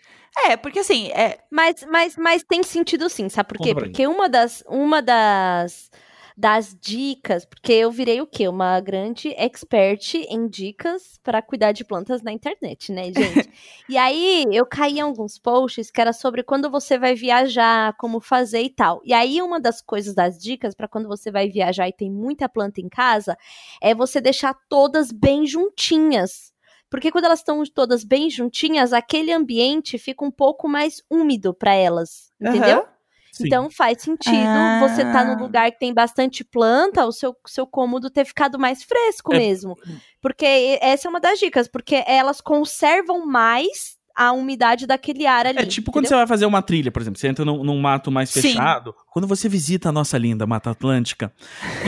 [0.47, 3.75] É, porque assim, é, Mas, mas, mas tem sentido sim, sabe por quê?
[3.75, 5.91] Porque uma das, uma das,
[6.41, 8.49] das dicas, porque eu virei o quê?
[8.49, 13.51] Uma grande expert em dicas para cuidar de plantas na internet, né, gente?
[13.87, 18.23] e aí eu caí em alguns posts que era sobre quando você vai viajar, como
[18.23, 19.03] fazer e tal.
[19.05, 22.49] E aí uma das coisas das dicas para quando você vai viajar e tem muita
[22.49, 23.37] planta em casa
[23.79, 26.55] é você deixar todas bem juntinhas.
[26.89, 31.75] Porque quando elas estão todas bem juntinhas, aquele ambiente fica um pouco mais úmido para
[31.75, 32.79] elas, entendeu?
[32.79, 33.00] aham.
[33.41, 33.47] Sim.
[33.47, 34.81] Então faz sentido Ah.
[34.89, 38.83] você estar num lugar que tem bastante planta, o seu, seu cômodo ter ficado mais
[38.83, 39.39] fresco É.
[39.39, 39.77] mesmo.
[40.21, 45.59] Porque essa é uma das dicas, porque elas conservam mais a umidade daquele ar ali.
[45.59, 46.19] É tipo quando entendeu?
[46.19, 48.43] você vai fazer uma trilha, por exemplo, você entra num, num mato mais Sim.
[48.43, 48.95] fechado.
[49.13, 51.33] Quando você visita a nossa linda Mata Atlântica,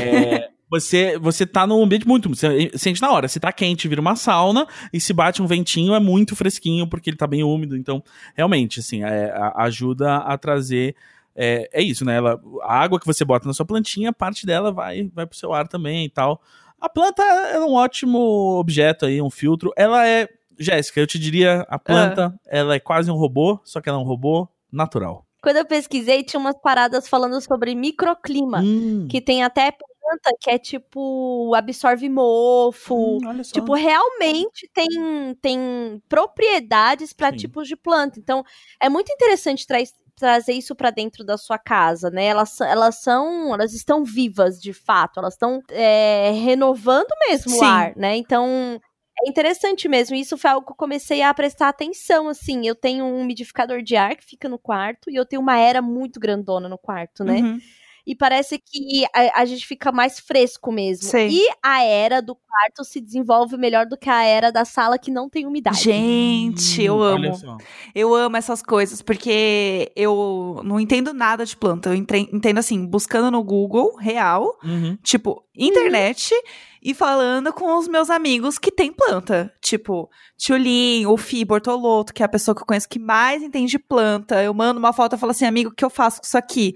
[0.01, 2.31] é, você, você tá num ambiente muito.
[2.31, 3.29] Você sente na hora.
[3.29, 7.11] Se tá quente, vira uma sauna, e se bate um ventinho, é muito fresquinho, porque
[7.11, 7.77] ele tá bem úmido.
[7.77, 8.03] Então,
[8.35, 10.95] realmente, assim, é, ajuda a trazer.
[11.35, 12.17] É, é isso, né?
[12.17, 15.53] Ela, a água que você bota na sua plantinha, parte dela vai, vai pro seu
[15.53, 16.41] ar também e tal.
[16.81, 18.19] A planta é um ótimo
[18.59, 19.73] objeto aí, um filtro.
[19.77, 20.29] Ela é.
[20.59, 24.01] Jéssica, eu te diria, a planta, ela é quase um robô, só que ela é
[24.01, 25.27] um robô natural.
[25.43, 28.61] Quando eu pesquisei, tinha umas paradas falando sobre microclima.
[28.61, 32.95] Hum, Que tem até planta que é tipo, absorve mofo.
[32.95, 33.53] hum, olha só.
[33.53, 38.21] Tipo, realmente tem, tem propriedades para tipos de planta.
[38.21, 38.45] Então,
[38.81, 39.79] é muito interessante tra
[40.23, 42.27] trazer isso para dentro da sua casa, né?
[42.27, 47.59] Elas, são- elas são, elas estão vivas de fato, elas estão é, renovando mesmo o
[47.59, 47.65] Sim.
[47.65, 48.17] ar, né?
[48.17, 48.81] Então,
[49.25, 50.15] é interessante mesmo.
[50.15, 52.65] Isso foi algo que eu comecei a prestar atenção, assim.
[52.65, 55.83] Eu tenho um umidificador de ar que fica no quarto e eu tenho uma era
[55.83, 57.41] muito grandona no quarto, né?
[57.41, 57.59] Uhum.
[58.07, 61.05] E parece que a, a gente fica mais fresco mesmo.
[61.09, 61.29] Sei.
[61.31, 65.11] E a era do quarto se desenvolve melhor do que a era da sala que
[65.11, 65.79] não tem umidade.
[65.83, 67.59] Gente, eu Hum, olha amo.
[67.95, 71.91] Eu amo essas coisas, porque eu não entendo nada de planta.
[71.91, 74.97] Eu entre- entendo assim, buscando no Google, real, Uhum.
[75.03, 76.35] tipo, internet,
[76.83, 79.53] e falando com os meus amigos que tem planta.
[79.61, 83.71] Tipo, Tchulin, o Fi Bortolotto, que é a pessoa que eu conheço que mais entende
[83.71, 84.43] de planta.
[84.43, 86.75] Eu mando uma foto e falo assim, amigo, o que eu faço com isso aqui?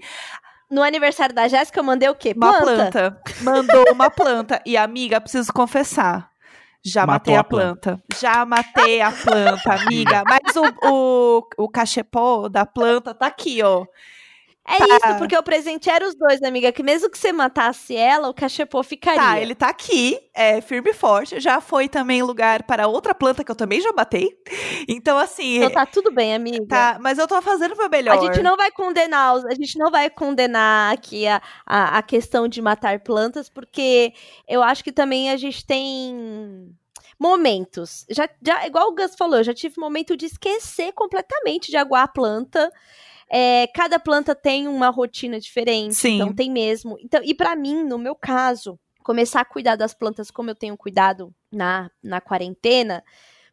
[0.69, 2.33] No aniversário da Jéssica, eu mandei o quê?
[2.35, 3.21] Uma planta.
[3.41, 4.61] Mandou uma planta.
[4.65, 6.29] E, amiga, preciso confessar.
[6.83, 8.03] Já Matou matei a a planta.
[8.19, 10.23] Já matei a planta, amiga.
[10.27, 13.85] Mas o, o, o cachepô da planta tá aqui, ó.
[14.67, 15.09] É Tá.
[15.09, 16.73] isso, porque eu presenteei os dois, amiga.
[16.73, 19.21] Que mesmo que você matasse ela, o cachepô ficaria.
[19.21, 21.39] Tá, ele tá aqui, é firme e forte.
[21.39, 24.29] Já foi também lugar para outra planta que eu também já matei.
[24.87, 25.57] Então, assim.
[25.57, 26.65] Então tá tudo bem, amiga.
[26.67, 28.17] Tá, mas eu tô fazendo o meu melhor.
[28.17, 32.47] A gente não vai condenar, a gente não vai condenar aqui a, a, a questão
[32.47, 34.13] de matar plantas, porque
[34.47, 36.75] eu acho que também a gente tem
[37.19, 38.05] momentos.
[38.09, 42.03] Já, já, igual o Gus falou, eu já tive momento de esquecer completamente de aguar
[42.03, 42.71] a planta.
[43.29, 46.15] É, cada planta tem uma rotina diferente, Sim.
[46.15, 46.97] então tem mesmo.
[46.99, 50.77] Então, e pra mim, no meu caso, começar a cuidar das plantas como eu tenho
[50.77, 53.03] cuidado na, na quarentena,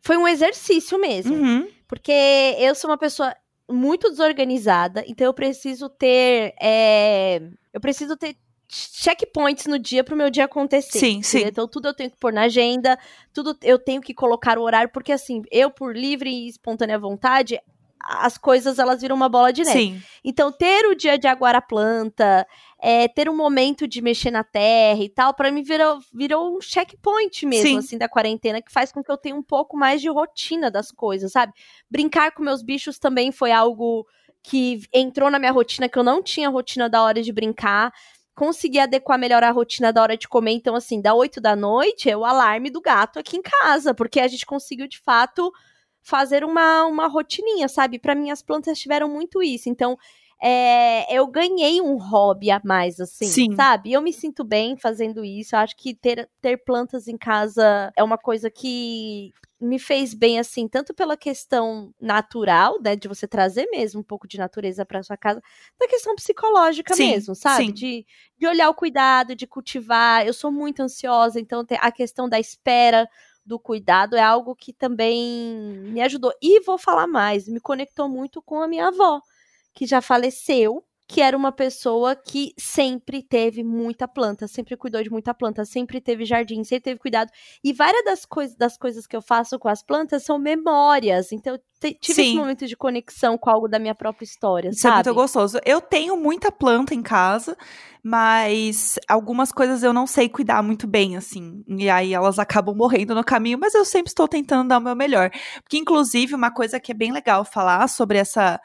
[0.01, 1.35] foi um exercício mesmo.
[1.35, 1.69] Uhum.
[1.89, 2.13] Porque
[2.59, 3.35] eu sou uma pessoa
[3.69, 6.55] muito desorganizada, então eu preciso ter.
[6.61, 7.41] é,
[7.73, 8.37] eu preciso ter
[8.69, 10.99] checkpoints no dia pro meu dia acontecer.
[10.99, 11.43] Sim, sim.
[11.45, 12.99] Então tudo eu tenho que pôr na agenda,
[13.33, 17.61] tudo eu tenho que colocar o horário, porque assim, eu, por livre e espontânea vontade,
[18.07, 19.79] as coisas elas viram uma bola de neve.
[19.79, 20.03] Sim.
[20.23, 22.47] Então, ter o dia de aguar a planta,
[22.79, 26.61] é, ter um momento de mexer na terra e tal, pra mim virou, virou um
[26.61, 27.79] checkpoint mesmo, Sim.
[27.79, 30.91] assim, da quarentena, que faz com que eu tenha um pouco mais de rotina das
[30.91, 31.53] coisas, sabe?
[31.91, 34.07] Brincar com meus bichos também foi algo
[34.43, 37.91] que entrou na minha rotina, que eu não tinha rotina da hora de brincar.
[38.35, 40.53] Consegui adequar melhor a rotina da hora de comer.
[40.53, 44.21] Então, assim, da 8 da noite é o alarme do gato aqui em casa, porque
[44.21, 45.51] a gente conseguiu, de fato,
[46.05, 47.99] fazer uma, uma rotininha, sabe?
[47.99, 49.69] Para mim, as plantas tiveram muito isso.
[49.69, 49.97] Então,
[50.41, 53.57] é, eu ganhei um hobby a mais, assim, Sim.
[53.57, 53.93] sabe?
[53.93, 55.57] Eu me sinto bem fazendo isso.
[55.57, 60.39] Eu acho que ter, ter plantas em casa é uma coisa que me fez bem,
[60.39, 65.03] assim, tanto pela questão natural, né, de você trazer mesmo um pouco de natureza para
[65.03, 65.41] sua casa,
[65.81, 67.67] da questão psicológica Sim, mesmo, sabe?
[67.67, 67.73] sim.
[67.73, 70.27] De, de olhar o cuidado, de cultivar.
[70.27, 73.09] Eu sou muito ansiosa, então a questão da espera
[73.45, 76.33] do cuidado é algo que também me ajudou.
[76.43, 79.21] E vou falar mais, me conectou muito com a minha avó,
[79.75, 85.11] que já faleceu, que era uma pessoa que sempre teve muita planta, sempre cuidou de
[85.11, 87.31] muita planta, sempre teve jardim, sempre teve cuidado.
[87.63, 91.31] E várias das, coisas das coisas que eu faço com as plantas são memórias.
[91.31, 92.39] Então, tive esse Sim.
[92.39, 94.95] momento de conexão com algo da minha própria história, Isso é sabe?
[95.09, 95.59] muito gostoso.
[95.65, 97.55] Eu tenho muita planta em casa,
[98.03, 101.63] mas algumas coisas eu não sei cuidar muito bem, assim.
[101.69, 104.97] E aí elas acabam morrendo no caminho, mas eu sempre estou tentando dar o meu
[104.97, 105.31] melhor.
[105.63, 108.59] Porque, inclusive, uma coisa que é bem legal falar sobre essa.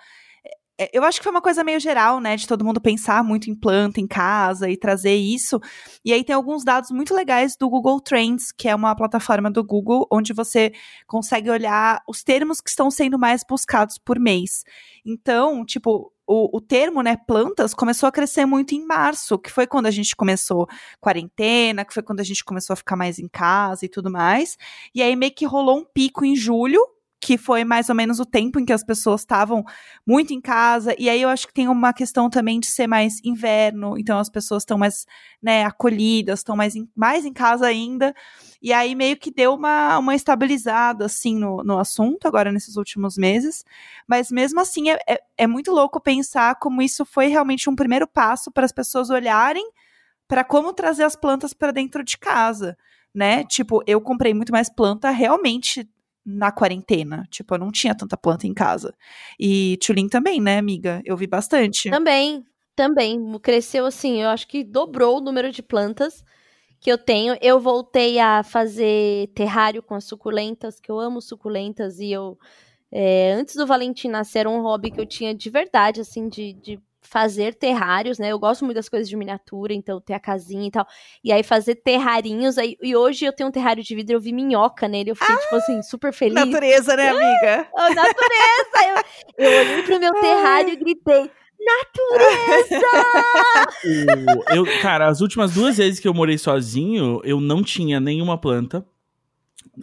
[0.80, 2.36] É, Eu acho que foi uma coisa meio geral, né?
[2.36, 5.60] De todo mundo pensar muito em planta em casa e trazer isso.
[6.06, 9.64] E aí tem alguns dados muito legais do Google Trends, que é uma plataforma do
[9.64, 10.72] Google, onde você
[11.06, 14.64] consegue olhar os termos que estão sendo mais buscados por mês.
[15.06, 19.66] Então, tipo, o, o termo, né, plantas, começou a crescer muito em março, que foi
[19.66, 20.68] quando a gente começou
[21.02, 24.56] quarentena, que foi quando a gente começou a ficar mais em casa e tudo mais.
[24.94, 26.80] E aí meio que rolou um pico em julho,
[27.20, 29.64] que foi mais ou menos o tempo em que as pessoas estavam
[30.08, 30.96] muito em casa.
[30.98, 34.30] E aí eu acho que tem uma questão também de ser mais inverno, então as
[34.30, 35.06] pessoas estão mais,
[35.42, 38.16] né, acolhidas, estão mais em, mais em casa ainda.
[38.62, 43.18] E aí meio que deu uma, uma estabilizada, assim, no, no assunto, agora nesses últimos
[43.18, 43.66] meses.
[44.08, 48.08] Mas mesmo assim, é, é, é muito louco pensar como isso foi realmente um primeiro
[48.08, 49.70] passo para as pessoas olharem
[50.28, 52.78] para como trazer as plantas para dentro de casa,
[53.14, 53.44] né?
[53.44, 55.90] Tipo, eu comprei muito mais planta realmente
[56.26, 57.28] na quarentena.
[57.30, 58.94] Tipo, eu não tinha tanta planta em casa.
[59.40, 61.02] E Tulin também, né, amiga?
[61.06, 61.90] Eu vi bastante.
[61.90, 62.44] Também,
[62.76, 63.40] também.
[63.40, 66.24] Cresceu assim, eu acho que dobrou o número de plantas
[66.80, 67.38] que eu tenho.
[67.42, 72.38] Eu voltei a fazer terrário com as suculentas, que eu amo suculentas, e eu.
[72.92, 76.54] é, antes do Valentim nascer, era um hobby que eu tinha de verdade, assim, de,
[76.54, 76.80] de
[77.10, 78.30] fazer terrários, né?
[78.32, 80.86] Eu gosto muito das coisas de miniatura, então ter a casinha e tal.
[81.24, 82.58] E aí fazer terrarinhos.
[82.58, 85.36] Aí, e hoje eu tenho um terrário de vidro, eu vi minhoca nele, eu fiquei,
[85.38, 86.36] tipo assim, super feliz.
[86.36, 87.68] Natureza, né, amiga?
[87.74, 89.04] Ô, natureza!
[89.38, 92.86] Eu, eu olhei pro meu terrário e gritei, natureza!
[94.38, 98.38] O- eu, cara, as últimas duas vezes que eu morei sozinho, eu não tinha nenhuma
[98.38, 98.86] planta.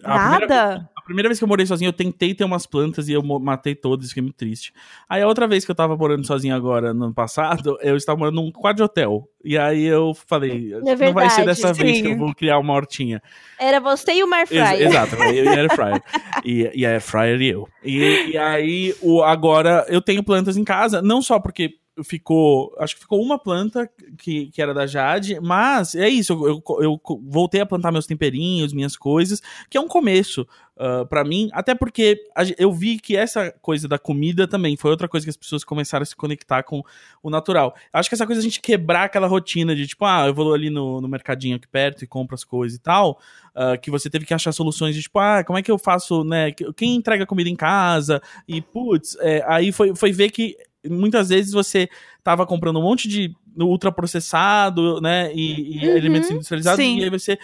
[0.03, 0.89] A primeira- Nada?
[0.95, 3.73] a primeira vez que eu morei sozinho, eu tentei ter umas plantas e eu matei
[3.73, 4.73] todas, fiquei muito triste.
[5.09, 8.19] Aí a outra vez que eu tava morando sozinho agora, no ano passado, eu estava
[8.19, 9.27] morando num quadro de hotel.
[9.43, 11.81] E aí eu falei, é não vai ser dessa sim.
[11.81, 13.21] vez que eu vou criar uma hortinha.
[13.57, 14.73] Era você e o Air Fryer.
[14.73, 16.03] Ex exato, eu e a Air Fryer.
[16.43, 17.69] e, e a Air Fryer e eu.
[17.83, 22.75] E, e aí, o, agora, eu tenho plantas em casa, não só porque ficou.
[22.79, 26.33] Acho que ficou uma planta que, que era da Jade, mas é isso.
[26.33, 30.41] Eu, eu, eu voltei a plantar meus temperinhos, minhas coisas, que é um começo
[30.77, 32.23] uh, ah, para mim, até porque
[32.57, 36.03] eu vi que essa coisa da comida também foi outra coisa que as pessoas começaram
[36.03, 36.83] a se conectar com
[37.21, 37.75] o natural.
[37.91, 40.69] Acho que essa coisa a gente quebrar aquela rotina de tipo, ah, eu vou ali
[40.69, 43.19] no, no mercadinho aqui perto e compro as coisas e tal,
[43.55, 46.23] uh, que você teve que achar soluções de tipo, ah, como é que eu faço,
[46.23, 46.51] né?
[46.51, 48.21] Quem entrega comida em casa?
[48.47, 51.89] E putz, é, aí foi, foi ver que muitas vezes você
[52.23, 56.99] tava comprando um monte de ultraprocessado, né, e, e uhum, alimentos industrializados, sim.
[56.99, 57.37] e aí você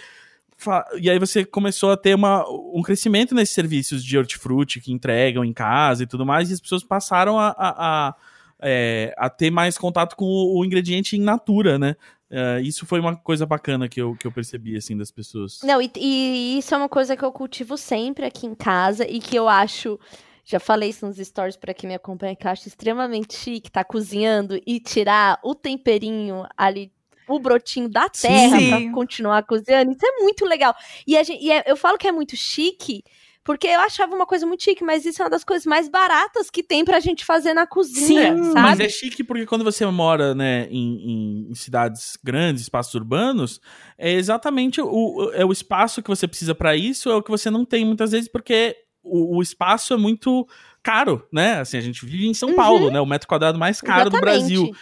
[1.00, 5.44] e aí você começou a ter uma, um crescimento nesses serviços de hortifruti que entregam
[5.44, 8.14] em casa e tudo mais, e as pessoas passaram a, a, a,
[8.60, 11.96] é, a ter mais contato com o, o ingrediente in natura, né?
[12.30, 15.60] Uh, isso foi uma coisa bacana que eu, que eu percebi, assim, das pessoas.
[15.62, 19.20] Não, e, e isso é uma coisa que eu cultivo sempre aqui em casa e
[19.20, 20.00] que eu acho
[20.44, 23.82] já falei isso nos stories para quem me acompanha, que eu acho extremamente chique tá
[23.82, 26.92] cozinhando e tirar o temperinho ali
[27.26, 29.92] o brotinho da terra para continuar cozinhando.
[29.92, 30.74] Isso é muito legal.
[31.06, 33.02] E, gente, e é, eu falo que é muito chique,
[33.42, 36.50] porque eu achava uma coisa muito chique, mas isso é uma das coisas mais baratas
[36.50, 38.60] que tem pra gente fazer na cozinha, Sim, sabe?
[38.60, 43.60] Mas é chique porque quando você mora, né, em, em cidades grandes, espaços urbanos,
[43.96, 47.50] é exatamente o, é o espaço que você precisa para isso, é o que você
[47.50, 50.48] não tem muitas vezes, porque o, o, espaço é muito
[50.82, 51.60] caro, né?
[51.60, 52.56] Assim, a gente vive em São uhum.
[52.56, 53.00] Paulo, né?
[53.00, 54.20] O metro quadrado mais caro Exatamente.
[54.20, 54.76] do Brasil.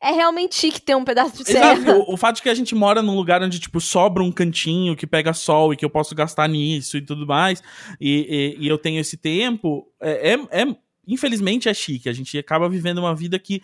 [0.00, 1.72] É realmente chique ter um pedaço de terra.
[1.72, 2.00] Exato.
[2.00, 4.94] O, o, fato de que a gente mora num lugar onde, tipo, sobra um cantinho
[4.94, 7.62] que pega sol e que eu posso gastar nisso e tudo mais,
[8.00, 10.76] e, e, e eu tenho esse tempo, é, é, é,
[11.06, 12.08] infelizmente é chique.
[12.08, 13.62] A gente acaba vivendo uma vida que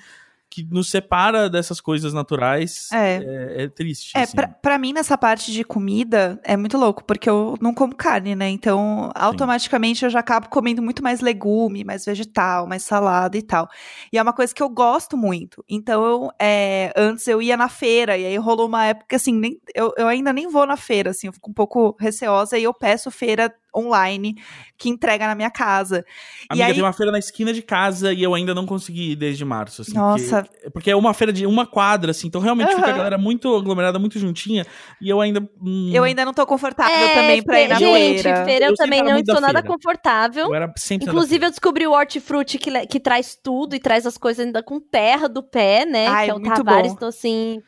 [0.53, 4.13] que nos separa dessas coisas naturais é, é, é triste.
[4.15, 4.37] É, assim.
[4.37, 8.35] pra, pra, mim, nessa parte de comida, é muito louco, porque eu não como carne,
[8.35, 8.51] né?
[8.51, 10.07] Então, automaticamente Sim.
[10.07, 13.67] eu já acabo comendo muito mais legume, mais vegetal, mais salada e tal.
[14.13, 15.65] E é uma coisa que eu gosto muito.
[15.67, 19.59] Então, eu, é, antes eu ia na feira, e aí rolou uma época assim, nem,
[19.75, 22.75] eu, eu ainda nem vou na feira, assim, eu fico um pouco receosa e eu
[22.75, 24.37] peço feira online
[24.77, 26.05] que entrega na minha casa.
[26.49, 26.75] Amiga, e aí...
[26.75, 29.83] tem uma feira na esquina de casa e eu ainda não consegui ir desde março.
[29.83, 30.43] Assim, Nossa.
[30.43, 30.71] Que...
[30.71, 32.77] porque é uma feira de uma quadra, assim, então realmente uhum.
[32.77, 34.67] fica a galera muito aglomerada, muito juntinha.
[35.01, 35.41] E eu ainda.
[35.63, 35.91] Hum...
[35.93, 38.45] Eu ainda não tô confortável é, também pra ir na gente, feira.
[38.45, 40.47] feira eu, eu também não estou nada confortável.
[40.47, 44.19] Eu era sempre Inclusive, eu descobri o hortifruti que, que traz tudo e traz as
[44.19, 46.07] coisas ainda com terra do pé, né?
[46.07, 47.63] Ai, que é o Tavares, então assim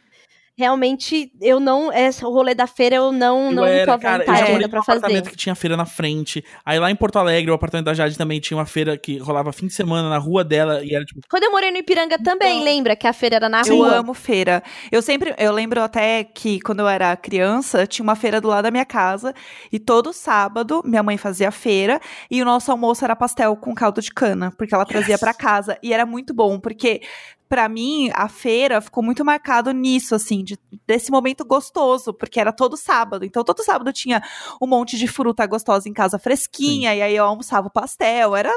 [0.57, 3.97] realmente eu não esse, o rolê da feira eu não eu não era, tô à
[3.97, 4.99] vontade cara, eu ainda pra fazer.
[4.99, 6.45] apartamento que tinha feira na frente.
[6.65, 9.53] Aí lá em Porto Alegre, o apartamento da Jade também tinha uma feira que rolava
[9.53, 12.55] fim de semana na rua dela e era tipo Quando eu morei no Ipiranga também,
[12.55, 13.89] então, lembra que a feira era na rua?
[13.89, 14.63] Eu amo feira.
[14.93, 18.65] Eu sempre eu lembro até que quando eu era criança, tinha uma feira do lado
[18.65, 19.35] da minha casa
[19.73, 24.01] e todo sábado minha mãe fazia feira e o nosso almoço era pastel com caldo
[24.01, 25.21] de cana, porque ela trazia yes.
[25.21, 27.01] para casa e era muito bom, porque
[27.49, 32.53] para mim, a feira ficou muito marcado nisso, assim, de, desse momento gostoso, porque era
[32.53, 33.25] todo sábado.
[33.25, 34.23] Então, todo sábado tinha
[34.61, 36.99] um monte de fruta gostosa em casa fresquinha, Sim.
[36.99, 38.55] e aí eu almoçava o pastel, era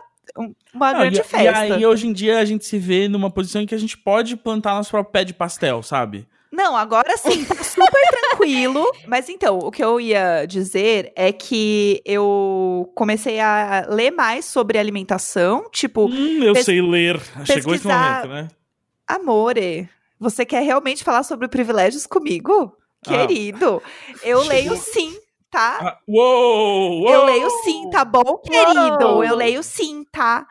[0.73, 1.67] uma Não, grande e, festa.
[1.67, 3.97] E aí, hoje em dia, a gente se vê numa posição em que a gente
[3.97, 6.27] pode plantar nosso próprio pé de pastel, sabe?
[6.51, 8.85] Não, agora sim, tá super tranquilo.
[9.05, 14.77] Mas então, o que eu ia dizer é que eu comecei a ler mais sobre
[14.77, 16.07] alimentação, tipo.
[16.07, 17.19] Hum, eu sei ler.
[17.45, 18.47] Chegou esse momento, né?
[19.07, 22.75] Amore, você quer realmente falar sobre privilégios comigo?
[23.05, 23.09] Ah.
[23.09, 23.81] Querido,
[24.23, 25.15] eu leio sim,
[25.49, 25.77] tá?
[25.81, 29.05] Ah, uou, uou, eu leio sim, tá bom, querido?
[29.05, 29.23] Uou.
[29.23, 30.45] Eu leio sim, tá?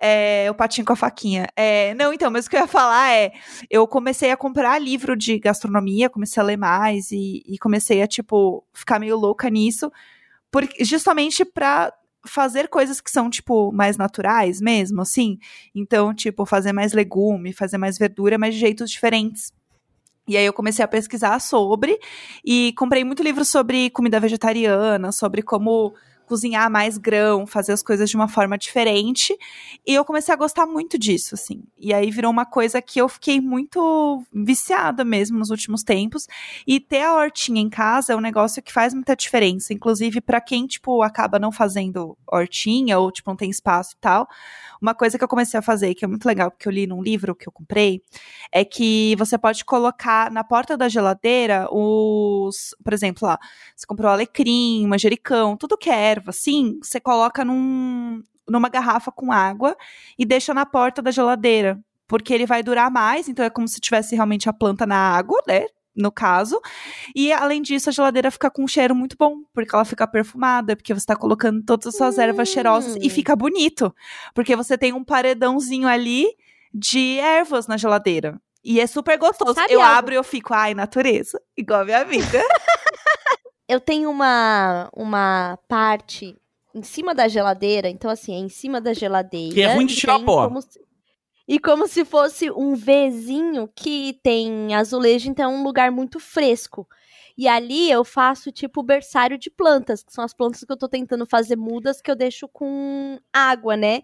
[0.00, 1.46] É, o patinho com a faquinha.
[1.56, 3.32] É, não, então, mas o que eu ia falar é:
[3.70, 8.06] eu comecei a comprar livro de gastronomia, comecei a ler mais e, e comecei a,
[8.06, 9.92] tipo, ficar meio louca nisso,
[10.50, 11.92] porque, justamente pra
[12.26, 15.38] fazer coisas que são, tipo, mais naturais mesmo, assim.
[15.74, 19.52] Então, tipo, fazer mais legume, fazer mais verdura, mas de jeitos diferentes.
[20.26, 21.98] E aí eu comecei a pesquisar sobre
[22.44, 25.94] e comprei muito livro sobre comida vegetariana, sobre como
[26.32, 29.36] cozinhar mais grão, fazer as coisas de uma forma diferente.
[29.86, 31.62] E eu comecei a gostar muito disso, assim.
[31.78, 36.26] E aí virou uma coisa que eu fiquei muito viciada mesmo nos últimos tempos.
[36.66, 39.74] E ter a hortinha em casa é um negócio que faz muita diferença.
[39.74, 44.26] Inclusive, para quem, tipo, acaba não fazendo hortinha ou, tipo, não tem espaço e tal.
[44.80, 47.02] Uma coisa que eu comecei a fazer, que é muito legal, porque eu li num
[47.02, 48.00] livro que eu comprei,
[48.50, 53.38] é que você pode colocar na porta da geladeira os, por exemplo, lá,
[53.76, 59.32] você comprou alecrim, manjericão, tudo que é erva, assim, você coloca num, numa garrafa com
[59.32, 59.76] água
[60.18, 61.78] e deixa na porta da geladeira.
[62.06, 65.40] Porque ele vai durar mais, então é como se tivesse realmente a planta na água,
[65.46, 65.64] né?
[65.94, 66.58] No caso.
[67.14, 70.74] E além disso, a geladeira fica com um cheiro muito bom, porque ela fica perfumada,
[70.76, 73.10] porque você tá colocando todas as suas ervas cheirosas e Hum.
[73.10, 73.94] fica bonito.
[74.34, 76.26] Porque você tem um paredãozinho ali
[76.72, 78.40] de ervas na geladeira.
[78.64, 79.54] E é super gostoso.
[79.54, 79.94] Sabe eu algo?
[79.98, 82.40] abro e eu fico, ai, natureza, igual a minha vida.
[83.72, 86.36] Eu tenho uma, uma parte
[86.74, 89.54] em cima da geladeira, então assim, é em cima da geladeira.
[89.54, 90.44] Que é ruim de e tirar pó.
[90.48, 90.80] como se-
[91.48, 96.86] e como se fosse um Vzinho que tem azulejo, então é um lugar muito fresco.
[97.36, 100.88] E ali eu faço tipo berçário de plantas, que são as plantas que eu tô
[100.88, 104.02] tentando fazer mudas que eu deixo com água, né?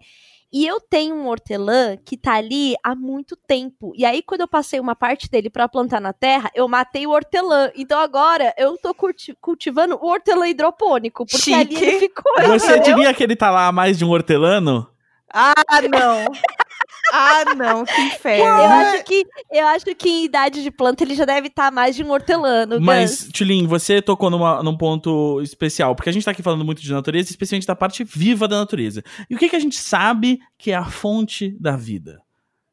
[0.51, 3.93] E eu tenho um hortelã que tá ali há muito tempo.
[3.95, 7.11] E aí, quando eu passei uma parte dele pra plantar na terra, eu matei o
[7.11, 7.69] hortelã.
[7.75, 11.25] Então agora eu tô curti- cultivando o hortelã hidropônico.
[11.25, 11.83] Porque ali Chique.
[11.85, 12.33] ele ficou.
[12.47, 12.95] Você entendeu?
[12.95, 14.87] diria que ele tá lá há mais de um hortelano?
[15.31, 15.53] ah,
[15.91, 16.25] não.
[17.13, 18.45] ah, não, que Eu inferno.
[18.45, 22.03] acho, que, eu acho que em idade de planta ele já deve estar mais de
[22.03, 22.79] um hortelano.
[22.79, 23.31] Mas, Gus.
[23.31, 26.91] Tulin, você tocou numa, num ponto especial, porque a gente tá aqui falando muito de
[26.91, 29.03] natureza, especialmente da parte viva da natureza.
[29.29, 32.19] E o que, que a gente sabe que é a fonte da vida?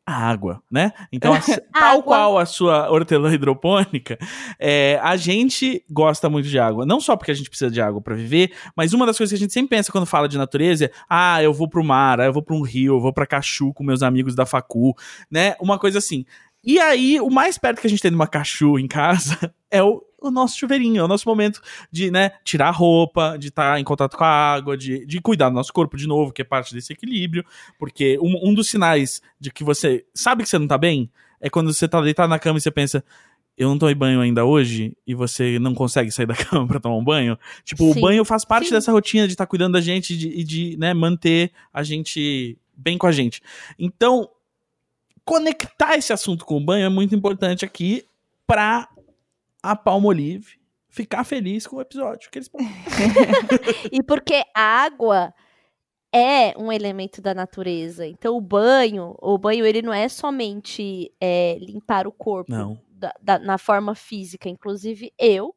[0.06, 0.92] A água, né?
[1.10, 2.02] Então, assim, tal Água.
[2.02, 4.16] qual a sua hortelã hidropônica,
[4.58, 6.86] é, a gente gosta muito de água.
[6.86, 9.36] Não só porque a gente precisa de água pra viver, mas uma das coisas que
[9.36, 12.26] a gente sempre pensa quando fala de natureza é: ah, eu vou pro mar, ah,
[12.26, 14.94] eu vou pra um rio, eu vou pra Cachu com meus amigos da facu,
[15.28, 15.56] né?
[15.60, 16.24] Uma coisa assim.
[16.66, 19.80] E aí, o mais perto que a gente tem de uma cachu em casa é
[19.84, 21.60] o, o nosso chuveirinho, é o nosso momento
[21.90, 25.48] de, né, tirar a roupa, de estar em contato com a água, de, de cuidar
[25.48, 27.44] do nosso corpo de novo, que é parte desse equilíbrio.
[27.78, 31.10] Porque um, um dos sinais de que você sabe que você não tá bem
[31.40, 33.04] é quando você tá deitado na cama e você pensa.
[33.58, 36.96] Eu não tomei banho ainda hoje e você não consegue sair da cama pra tomar
[36.96, 37.38] um banho.
[37.64, 37.98] Tipo, Sim.
[37.98, 38.74] o banho faz parte Sim.
[38.74, 42.98] dessa rotina de estar cuidando da gente e de, de né, manter a gente bem
[42.98, 43.40] com a gente.
[43.78, 44.28] Então,
[45.24, 48.04] conectar esse assunto com o banho é muito importante aqui
[48.46, 48.88] pra
[49.62, 52.48] a Palmolive ficar feliz com o episódio que eles
[53.92, 55.34] E porque a água
[56.14, 58.06] é um elemento da natureza.
[58.06, 62.50] Então o banho, o banho ele não é somente é, limpar o corpo
[62.88, 64.48] da- da- na forma física.
[64.48, 65.54] Inclusive eu,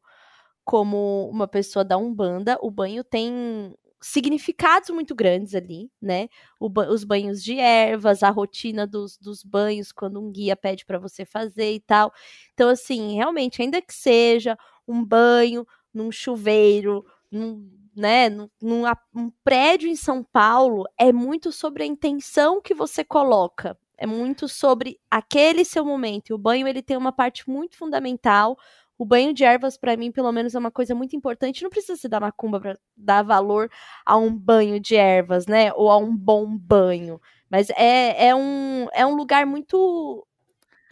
[0.64, 6.28] como uma pessoa da Umbanda, o banho tem significados muito grandes ali, né?
[6.58, 11.24] Os banhos de ervas, a rotina dos, dos banhos, quando um guia pede para você
[11.24, 12.12] fazer e tal.
[12.54, 14.56] Então, assim, realmente, ainda que seja
[14.88, 18.84] um banho num chuveiro, num, né, num, num
[19.14, 23.76] um prédio em São Paulo, é muito sobre a intenção que você coloca.
[23.98, 26.30] É muito sobre aquele seu momento.
[26.30, 28.56] E o banho, ele tem uma parte muito fundamental.
[29.00, 31.62] O banho de ervas, pra mim, pelo menos, é uma coisa muito importante.
[31.62, 33.70] Não precisa ser da macumba pra dar valor
[34.04, 35.72] a um banho de ervas, né?
[35.72, 37.18] Ou a um bom banho.
[37.50, 40.26] Mas é, é, um, é um lugar muito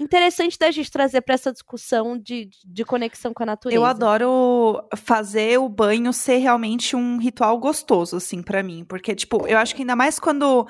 [0.00, 3.78] interessante da gente trazer pra essa discussão de, de conexão com a natureza.
[3.78, 8.86] Eu adoro fazer o banho ser realmente um ritual gostoso, assim, pra mim.
[8.88, 10.66] Porque, tipo, eu acho que ainda mais quando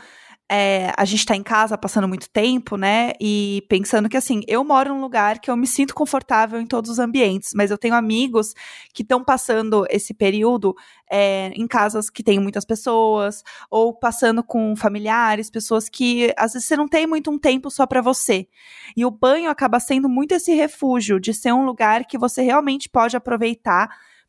[0.51, 3.13] é, a gente tá em casa passando muito tempo, né?
[3.21, 6.91] E pensando que, assim, eu moro num lugar que eu me sinto confortável em todos
[6.91, 8.55] os ambientes, mas eu tenho amigos
[8.95, 10.75] que estão passando esse período
[11.11, 16.67] é, em casas que tem muitas pessoas, ou passando com familiares, pessoas que às vezes
[16.67, 18.49] você não tem muito um tempo só pra você.
[18.97, 22.89] E o banho acaba sendo muito esse refúgio de ser um lugar que você realmente
[22.89, 23.89] pode aproveitar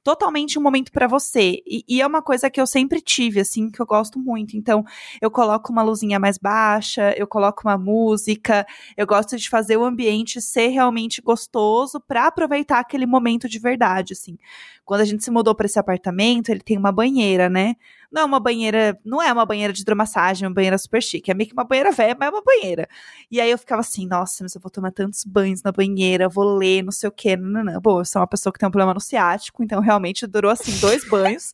[0.09, 1.61] totalmente um momento pra você.
[1.67, 4.57] E, e é uma coisa que eu sempre tive, assim, que eu gosto muito.
[4.57, 4.83] Então,
[5.21, 8.65] eu coloco uma luzinha mais baixa, eu coloco uma música,
[8.97, 14.13] eu gosto de fazer o ambiente ser realmente gostoso pra aproveitar aquele momento de verdade,
[14.13, 14.35] assim.
[14.83, 17.75] Quando a gente se mudou pra esse apartamento, ele tem uma banheira, né?
[18.11, 21.29] Não é uma banheira, não é uma banheira de hidromassagem, é uma banheira super chique.
[21.29, 22.87] É meio que uma banheira velha, mas é uma banheira.
[23.29, 26.55] E aí eu ficava assim, nossa, mas eu vou tomar tantos banhos na banheira, vou
[26.57, 27.35] ler, não sei o quê.
[27.37, 27.81] Não, não, não.
[27.81, 30.77] Bom, eu sou uma pessoa que tem um problema no ciático, então realmente durou assim
[30.79, 31.53] dois banhos.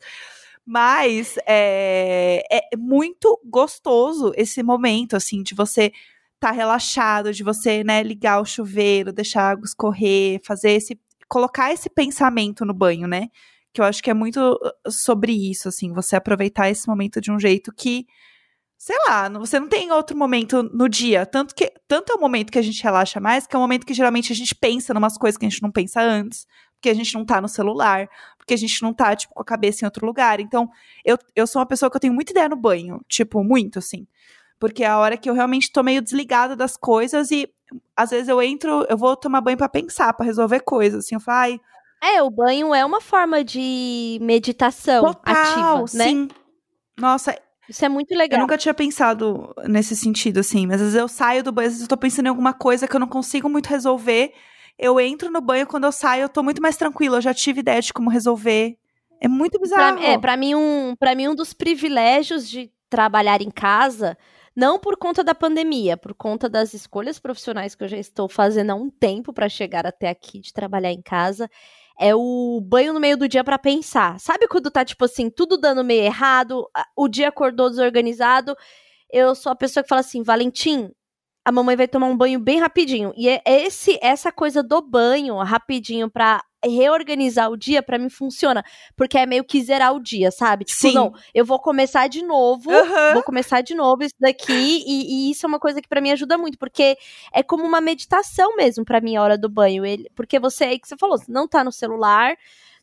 [0.65, 5.91] Mas é, é muito gostoso esse momento, assim, de você
[6.39, 10.99] tá relaxado, de você, né, ligar o chuveiro, deixar a água escorrer, fazer esse.
[11.29, 13.29] colocar esse pensamento no banho, né?
[13.75, 17.29] Que eu acho que é muito uh, sobre isso, assim, você aproveitar esse momento de
[17.29, 18.07] um jeito que
[18.77, 21.25] sei lá, você não tem outro momento no dia.
[21.25, 23.85] Tanto que tanto é o momento que a gente relaxa mais, que é o momento
[23.85, 26.89] que geralmente a gente pensa em umas coisas que a gente não pensa antes, porque
[26.89, 28.07] a gente não tá no celular,
[28.37, 30.39] porque a gente não tá, tipo, com a cabeça em outro lugar.
[30.39, 30.69] Então,
[31.03, 34.07] eu, eu sou uma pessoa que eu tenho muita ideia no banho, tipo, muito, assim.
[34.59, 37.49] Porque é a hora que eu realmente tô meio desligada das coisas e
[37.95, 41.19] às vezes eu entro, eu vou tomar banho pra pensar, pra resolver coisas, assim, eu
[41.19, 41.61] falo, ai,
[42.05, 46.09] É, o banho é uma forma de meditação Total, ativa, né?
[46.09, 46.27] sim.
[46.97, 47.35] Nossa,
[47.67, 48.39] Isso é muito eu legal.
[48.39, 50.67] nunca tinha pensado nesse sentido, assim.
[50.67, 52.87] Mas às vezes eu saio do banho, às vezes eu tô pensando em alguma coisa
[52.87, 54.33] que eu não consigo muito resolver.
[54.77, 57.17] Eu entro no banho, quando eu saio, eu tô muito mais tranquila.
[57.17, 58.77] Eu já tive ideia de como resolver.
[59.19, 59.97] É muito bizarro.
[59.97, 64.17] Pra, é, pra mim, um, pra mim, um dos privilégios de trabalhar em casa,
[64.55, 68.69] não por conta da pandemia, por conta das escolhas profissionais que eu já estou fazendo
[68.71, 71.49] há um tempo pra chegar até aqui de trabalhar em casa,
[71.99, 74.19] é o banho no meio do dia pra pensar.
[74.19, 78.55] Sabe quando tá, tipo assim, tudo dando meio errado, o dia acordou desorganizado?
[79.11, 80.91] Eu sou a pessoa que fala assim, Valentim,
[81.45, 83.13] a mamãe vai tomar um banho bem rapidinho.
[83.15, 88.63] E é esse, essa coisa do banho rapidinho pra reorganizar o dia, pra mim funciona.
[88.95, 90.65] Porque é meio que zerar o dia, sabe?
[90.65, 90.93] Tipo, Sim.
[90.93, 93.13] não, eu vou começar de novo, Aham.
[93.13, 96.11] vou começar de novo isso daqui, e, e isso é uma coisa que pra mim
[96.11, 96.97] ajuda muito, porque
[97.31, 99.85] é como uma meditação mesmo pra mim a hora do banho.
[99.85, 102.35] Ele, porque você, é que você falou, você não tá no celular,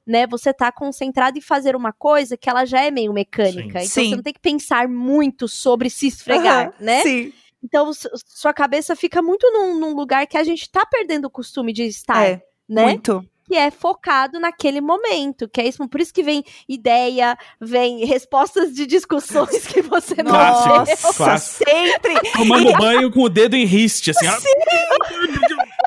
[0.07, 0.27] né?
[0.27, 3.81] Você tá concentrado em fazer uma coisa que ela já é meio mecânica.
[3.81, 3.87] Sim.
[3.87, 4.11] Então Sim.
[4.11, 7.03] você não tem que pensar muito sobre se esfregar, Aham, né?
[7.03, 7.33] Sim.
[7.65, 7.91] Então
[8.27, 11.85] sua cabeça fica muito num, num lugar que a gente tá perdendo o costume de
[11.85, 12.93] estar, É, né?
[12.93, 13.25] muito.
[13.53, 18.73] Que é focado naquele momento, que é isso, por isso que vem ideia, vem respostas
[18.73, 20.75] de discussões que você não deu.
[20.79, 21.71] Nossa, clássico.
[21.71, 22.33] sempre.
[22.33, 24.27] Tomando banho com o dedo em riste, assim.
[24.27, 24.33] ó.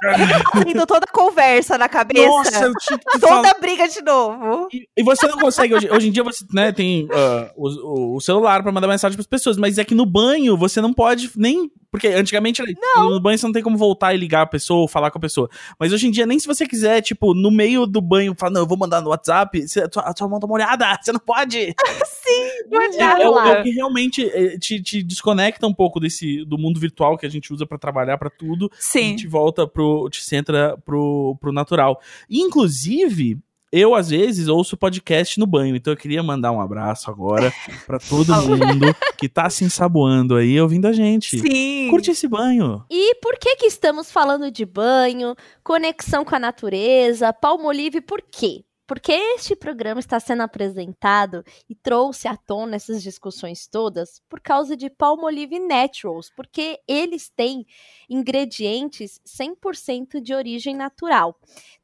[0.63, 2.27] Tendo toda a conversa na cabeça.
[2.27, 3.53] Nossa, eu que toda falar.
[3.59, 4.67] briga de novo.
[4.73, 8.21] E, e você não consegue, hoje, hoje em dia você né, tem ah, o, o-
[8.21, 11.69] celular pra mandar mensagem pras pessoas, mas é que no banho você não pode nem.
[11.91, 12.73] Porque antigamente isso,
[13.09, 15.21] no banho você não tem como voltar e ligar a pessoa ou falar com a
[15.21, 15.49] pessoa.
[15.79, 18.61] Mas hoje em dia, nem se você quiser, tipo, no meio do banho, falar, não,
[18.61, 21.19] eu vou mandar no WhatsApp, você, a, tua, a tua mão tá molhada, você não
[21.21, 21.73] pode.
[22.71, 23.21] Não É, adianta.
[23.21, 26.79] é o, é o que realmente eh, te, te desconecta um pouco desse do mundo
[26.79, 28.65] virtual que a gente usa pra trabalhar pra tudo.
[28.73, 29.09] A Sim.
[29.09, 29.84] gente volta pro.
[30.09, 31.99] Te centra pro, pro natural.
[32.29, 33.37] Inclusive.
[33.71, 37.51] Eu, às vezes, ouço podcast no banho, então eu queria mandar um abraço agora
[37.85, 41.37] pra todo mundo que tá se ensaboando aí ouvindo a gente.
[41.39, 41.89] Sim.
[41.89, 42.85] Curte esse banho.
[42.89, 48.63] E por que que estamos falando de banho, conexão com a natureza, palmolive, por quê?
[48.87, 54.77] Porque este programa está sendo apresentado e trouxe à tona essas discussões todas por causa
[54.77, 57.65] de Palmolive Naturals, porque eles têm
[58.07, 61.35] ingredientes 100% de origem natural.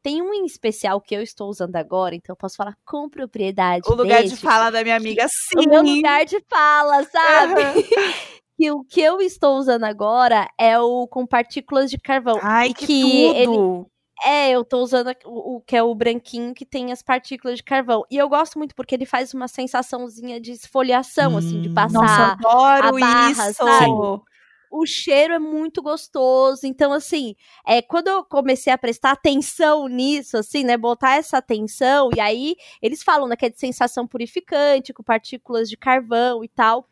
[0.04, 3.84] Tem um em especial que eu estou usando agora, então eu posso falar com propriedade.
[3.88, 5.66] O lugar de deste, fala da minha amiga, sim.
[5.66, 7.62] o meu lugar de fala, sabe?
[7.62, 7.74] Aham.
[8.58, 12.40] que o que eu estou usando agora é o com partículas de carvão.
[12.44, 13.91] Ai, E que, que ele- tudo.
[14.24, 17.64] É, eu tô usando o, o que é o branquinho que tem as partículas de
[17.64, 18.04] carvão.
[18.10, 21.74] E eu gosto muito porque ele faz uma sensaçãozinha de esfoliação, assim, de Hum.
[21.74, 21.92] passar.
[21.92, 23.54] Nossa, eu adoro a barra, isso.
[23.54, 24.22] sabe?
[24.70, 26.66] O cheiro é muito gostoso.
[26.66, 27.36] Então, assim,
[27.68, 30.78] é, quando eu comecei a prestar atenção nisso, assim, né?
[30.78, 35.68] Botar essa atenção, e aí eles falam, né, que é de sensação purificante, com partículas
[35.70, 36.88] de carvão e tal.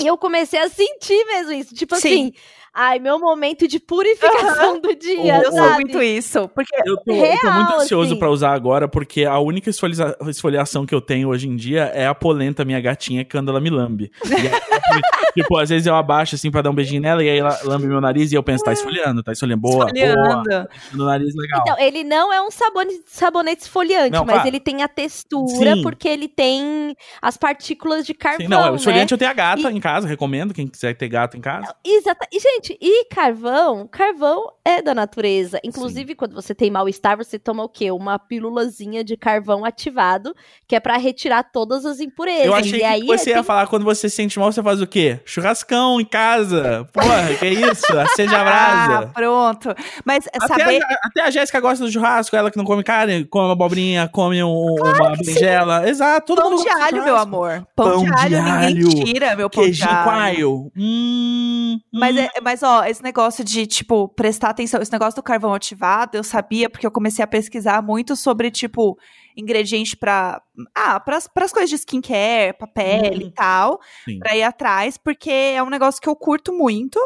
[0.00, 1.74] E eu comecei a sentir mesmo isso.
[1.74, 2.08] Tipo Sim.
[2.08, 2.32] assim,
[2.74, 6.48] ai, meu momento de purificação do dia, Eu sou muito isso.
[6.48, 8.18] Porque Eu tô, eu tô muito Real, ansioso assim.
[8.18, 12.06] pra usar agora, porque a única esfolia- esfoliação que eu tenho hoje em dia é
[12.06, 14.10] a polenta, minha gatinha, quando ela me lambe.
[14.24, 14.42] E aí,
[15.34, 17.86] tipo, às vezes eu abaixo assim pra dar um beijinho nela, e aí ela lambe
[17.86, 19.60] meu nariz e eu penso, tá esfoliando, tá esfoliando.
[19.60, 19.90] Boa, boa.
[19.92, 20.68] olhando.
[20.94, 21.60] No nariz legal.
[21.62, 24.48] Então, ele não é um sabonete, sabonete esfoliante, Não, mas claro.
[24.48, 25.82] ele tem a textura, Sim.
[25.82, 28.76] porque ele tem as partículas de carvão, Sim, não, o né?
[28.76, 31.74] esfoliante eu tenho a gata em casa, recomendo, quem quiser ter gato em casa.
[31.84, 32.26] Exata.
[32.32, 33.86] E, gente, e carvão?
[33.86, 35.60] Carvão é da natureza.
[35.64, 37.90] Inclusive, quando você tem mal-estar, você toma o quê?
[37.90, 40.34] Uma pílulazinha de carvão ativado,
[40.66, 42.46] que é pra retirar todas as impurezas.
[42.46, 44.62] Eu achei e que aí você é- ia falar quando você se sente mal, você
[44.62, 45.20] faz o quê?
[45.24, 46.88] Churrascão em casa.
[46.92, 47.98] Porra, que isso?
[47.98, 49.06] Acende a Ah, brasa.
[49.12, 49.74] pronto.
[50.04, 50.82] Mas Até saber.
[50.82, 54.08] a, até a Jéssica gosta do churrasco, ela que não come carne, come uma abobrinha,
[54.08, 55.88] come um- uma berinjela.
[55.88, 57.66] Exato, todo Pão mundo de alho, meu amor.
[57.74, 59.71] Pão, Pão de de alho, ninguém alho, tira, meu pão de
[60.04, 60.72] Coalho.
[60.76, 62.20] Hum, Mas, hum.
[62.20, 66.24] é, mas, ó, esse negócio de, tipo, prestar atenção, esse negócio do carvão ativado, eu
[66.24, 68.98] sabia porque eu comecei a pesquisar muito sobre, tipo,
[69.36, 70.42] ingrediente pra.
[70.74, 73.28] Ah, pras, pras coisas de skincare, pra pele Hum.
[73.28, 74.18] e tal, Sim.
[74.18, 76.98] pra ir atrás, porque é um negócio que eu curto muito.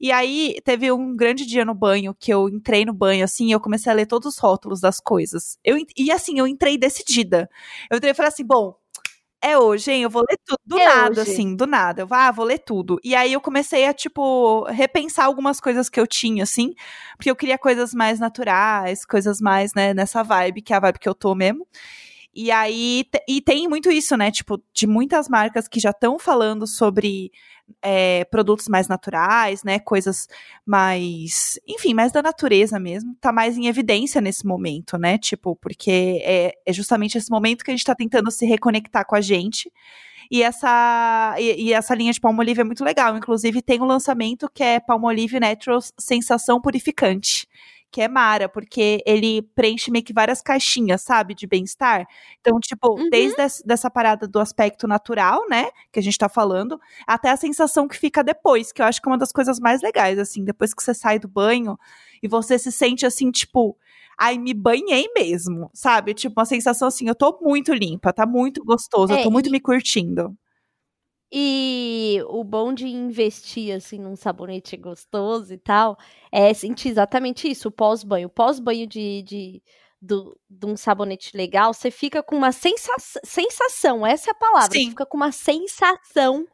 [0.00, 3.52] E aí, teve um grande dia no banho que eu entrei no banho, assim, e
[3.52, 5.58] eu comecei a ler todos os rótulos das coisas.
[5.64, 7.50] Eu, e assim, eu entrei decidida.
[7.90, 8.80] Eu entrei e falei assim, bom.
[9.44, 10.02] É hoje, hein?
[10.04, 10.58] Eu vou ler tudo.
[10.64, 11.32] Do É nada, hoje.
[11.32, 12.02] assim, do nada.
[12.02, 12.98] Eu vou, ah, vou ler tudo.
[13.02, 16.74] E aí eu comecei a, tipo, repensar algumas coisas que eu tinha, assim.
[17.16, 20.98] Porque eu queria coisas mais naturais, coisas mais, né, nessa vibe, que é a vibe
[21.00, 21.66] que eu tô mesmo.
[22.34, 24.30] E aí, e tem muito isso, né?
[24.30, 27.30] Tipo, de muitas marcas que já estão falando sobre
[27.80, 29.78] é, produtos mais naturais, né?
[29.78, 30.28] Coisas
[30.64, 33.14] mais, enfim, mais da natureza mesmo.
[33.20, 35.18] Tá mais em evidência nesse momento, né?
[35.18, 39.16] Tipo, porque é, é justamente esse momento que a gente tá tentando se reconectar com
[39.16, 39.70] a gente.
[40.30, 43.16] E essa, e, e, essa linha de Palmolive é muito legal.
[43.16, 47.46] Inclusive, tem um lançamento que é Palmolive Naturals Sensação Purificante
[47.92, 52.06] que é Mara, porque ele preenche meio que várias caixinhas, sabe, de bem-estar.
[52.40, 53.10] Então, tipo, uhum.
[53.10, 53.36] desde
[53.68, 57.98] essa parada do aspecto natural, né, que a gente tá falando, até a sensação que
[57.98, 60.82] fica depois, que eu acho que é uma das coisas mais legais, assim, depois que
[60.82, 61.78] você sai do banho
[62.22, 63.76] e você se sente assim, tipo,
[64.18, 66.14] ai, me banhei mesmo, sabe?
[66.14, 69.50] Tipo, uma sensação assim, eu tô muito limpa, tá muito gostoso, é, eu tô muito
[69.50, 69.52] e...
[69.52, 70.34] me curtindo.
[71.34, 75.96] E o bom de investir, assim, num sabonete gostoso e tal,
[76.30, 78.28] é sentir exatamente isso, o pós-banho.
[78.28, 79.62] Pós-banho de, de,
[80.00, 82.92] do, de um sabonete legal, você fica com uma sensa
[83.24, 84.72] sensação, essa é a palavra.
[84.72, 84.84] Sim.
[84.84, 86.46] Você fica com uma sensação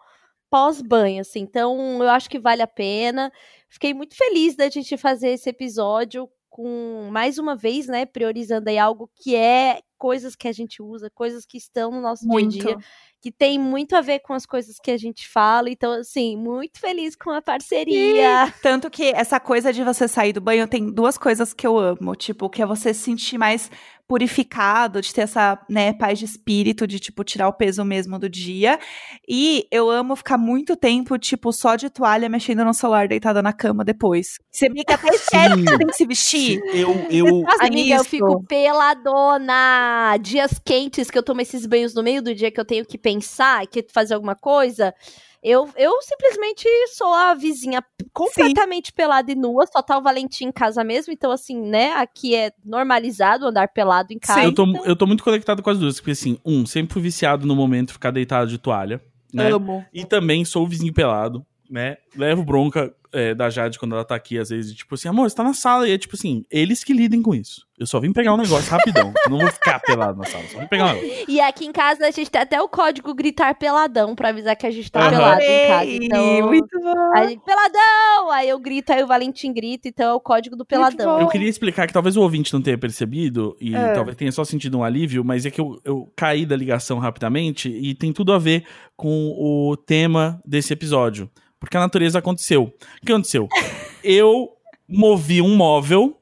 [0.48, 1.40] pós-banho, assim.
[1.40, 3.32] Então, eu acho que vale a pena.
[3.68, 8.78] Fiquei muito feliz da gente fazer esse episódio com, mais uma vez, né, priorizando aí
[8.78, 12.50] algo que é coisas que a gente usa, coisas que estão no nosso muito.
[12.50, 12.78] dia a dia
[13.20, 15.68] que tem muito a ver com as coisas que a gente fala.
[15.68, 18.46] Então, assim, muito feliz com a parceria.
[18.46, 21.76] E, tanto que essa coisa de você sair do banho tem duas coisas que eu
[21.76, 22.14] amo.
[22.14, 23.70] Tipo, que é você se sentir mais
[24.08, 28.28] purificado, de ter essa, né, paz de espírito, de, tipo, tirar o peso mesmo do
[28.28, 28.78] dia.
[29.28, 33.52] E eu amo ficar muito tempo, tipo, só de toalha mexendo no celular, deitada na
[33.52, 34.38] cama depois.
[34.50, 36.60] Você meio que até esquece que tem que se vestir.
[36.72, 37.44] Eu, eu...
[37.60, 38.00] Amiga, isso.
[38.00, 40.16] eu fico peladona.
[40.22, 42.96] Dias quentes que eu tomo esses banhos no meio do dia que eu tenho que
[42.96, 44.94] pensar, que fazer alguma coisa.
[45.42, 47.82] Eu, eu simplesmente sou a vizinha
[48.12, 48.92] completamente Sim.
[48.94, 52.50] pelada e nua, só tá o Valentim em casa mesmo, então assim, né, aqui é
[52.64, 54.40] normalizado andar pelado em casa.
[54.40, 54.84] Sim, eu tô, então...
[54.84, 57.88] eu tô muito conectado com as duas, porque assim, um, sempre fui viciado no momento
[57.88, 59.00] de ficar deitado de toalha,
[59.32, 59.50] né?
[59.52, 59.84] Amo.
[59.92, 61.98] E também sou o vizinho pelado, né?
[62.16, 65.36] Levo bronca é, da Jade quando ela tá aqui, às vezes, tipo assim, amor, você
[65.36, 65.88] tá na sala.
[65.88, 67.66] E é tipo assim, eles que lidem com isso.
[67.78, 69.12] Eu só vim pegar um negócio rapidão.
[69.30, 71.24] não vou ficar pelado na sala, só vim pegar um negócio.
[71.28, 74.66] E aqui em casa a gente tem até o código gritar peladão pra avisar que
[74.66, 75.90] a gente tá pelado em casa.
[75.90, 77.28] Então, muito bom.
[77.28, 78.30] Gente, peladão!
[78.32, 81.20] Aí eu grito, aí o Valentim grita, então é o código do peladão.
[81.20, 83.92] Eu queria explicar que talvez o ouvinte não tenha percebido, e é.
[83.92, 87.68] talvez tenha só sentido um alívio, mas é que eu, eu caí da ligação rapidamente
[87.68, 88.64] e tem tudo a ver
[88.96, 91.30] com o tema desse episódio.
[91.60, 92.64] Porque a natureza aconteceu.
[92.64, 93.48] O que aconteceu?
[94.02, 94.50] eu
[94.88, 96.16] movi um móvel,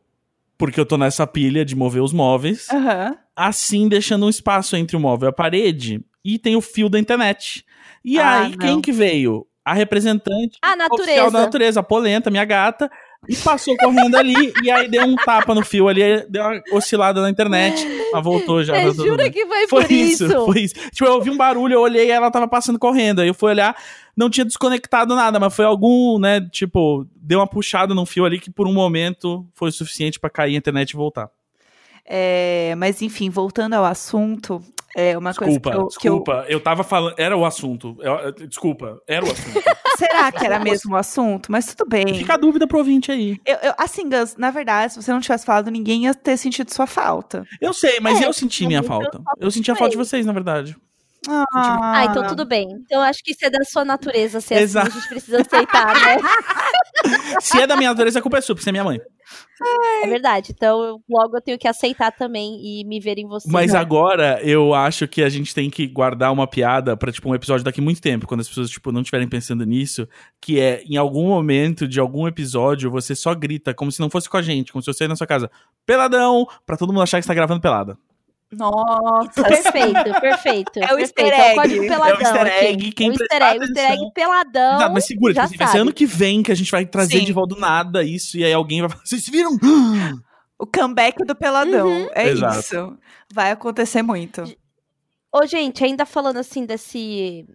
[0.59, 3.17] porque eu tô nessa pilha de mover os móveis, uhum.
[3.35, 6.99] assim deixando um espaço entre o móvel e a parede, e tem o fio da
[6.99, 7.65] internet.
[8.05, 8.59] E ah, aí, não.
[8.59, 9.47] quem que veio?
[9.65, 11.31] A representante a natureza.
[11.31, 12.91] da natureza, a polenta, minha gata,
[13.29, 17.21] e passou correndo ali, e aí deu um tapa no fio ali, deu uma oscilada
[17.21, 18.81] na internet, mas voltou já.
[18.83, 20.25] Você jura que foi, foi por isso?
[20.25, 20.45] isso?
[20.45, 20.75] Foi isso.
[20.91, 23.21] Tipo, eu ouvi um barulho, eu olhei e ela tava passando correndo.
[23.21, 23.77] Aí eu fui olhar,
[24.17, 28.39] não tinha desconectado nada, mas foi algum, né, tipo, deu uma puxada no fio ali
[28.39, 31.31] que por um momento foi suficiente para cair a internet e voltar.
[32.09, 34.63] É, mas enfim, voltando ao assunto,
[34.99, 36.57] é uma desculpa, coisa que eu, desculpa, que eu...
[36.57, 37.95] eu tava falando, era o assunto.
[38.01, 39.63] Eu, desculpa, era o assunto.
[39.99, 41.53] Será que era mesmo o assunto?
[41.53, 42.15] Mas tudo bem.
[42.15, 43.39] Fica a dúvida pro ouvinte aí.
[43.45, 46.73] Eu, eu, assim, Gus, na verdade, se você não tivesse falado, ninguém ia ter sentido
[46.73, 47.45] sua falta.
[47.61, 49.21] Eu sei, mas é, eu senti minha falta.
[49.39, 50.75] Eu senti a falta de vocês, na verdade.
[51.29, 51.45] Ah.
[51.83, 52.69] ah, então tudo bem.
[52.85, 54.89] Então acho que isso é da sua natureza ser Exato.
[54.89, 56.17] assim, a gente precisa aceitar, né?
[57.41, 59.01] Se é da minha natureza, a culpa é sua, porque você é minha mãe.
[60.03, 60.53] É verdade.
[60.55, 63.49] Então, logo eu tenho que aceitar também e me ver em você.
[63.51, 63.79] Mas né?
[63.79, 67.65] agora eu acho que a gente tem que guardar uma piada para tipo um episódio
[67.65, 70.09] daqui muito tempo, quando as pessoas tipo não estiverem pensando nisso,
[70.41, 74.29] que é em algum momento de algum episódio você só grita como se não fosse
[74.29, 75.51] com a gente, como se você na sua casa,
[75.85, 77.99] peladão, para todo mundo achar que está gravando pelada.
[78.53, 80.79] Nossa, perfeito, perfeito.
[80.79, 81.01] É o perfeito.
[81.01, 81.77] easter egg.
[81.77, 82.07] É o peladão.
[82.07, 82.93] É o easter egg.
[82.93, 84.79] Quem o easter egg, o easter egg peladão.
[84.79, 87.19] Não, mas segura, já tipo, vai ser ano que vem que a gente vai trazer
[87.19, 87.25] Sim.
[87.25, 89.57] de volta do nada isso, e aí alguém vai falar, vocês viram?
[90.59, 91.87] O comeback do peladão.
[91.87, 92.09] Uhum.
[92.15, 92.61] É Exato.
[92.61, 92.99] isso.
[93.31, 94.43] Vai acontecer muito.
[95.31, 97.47] Ô, gente, ainda falando assim desse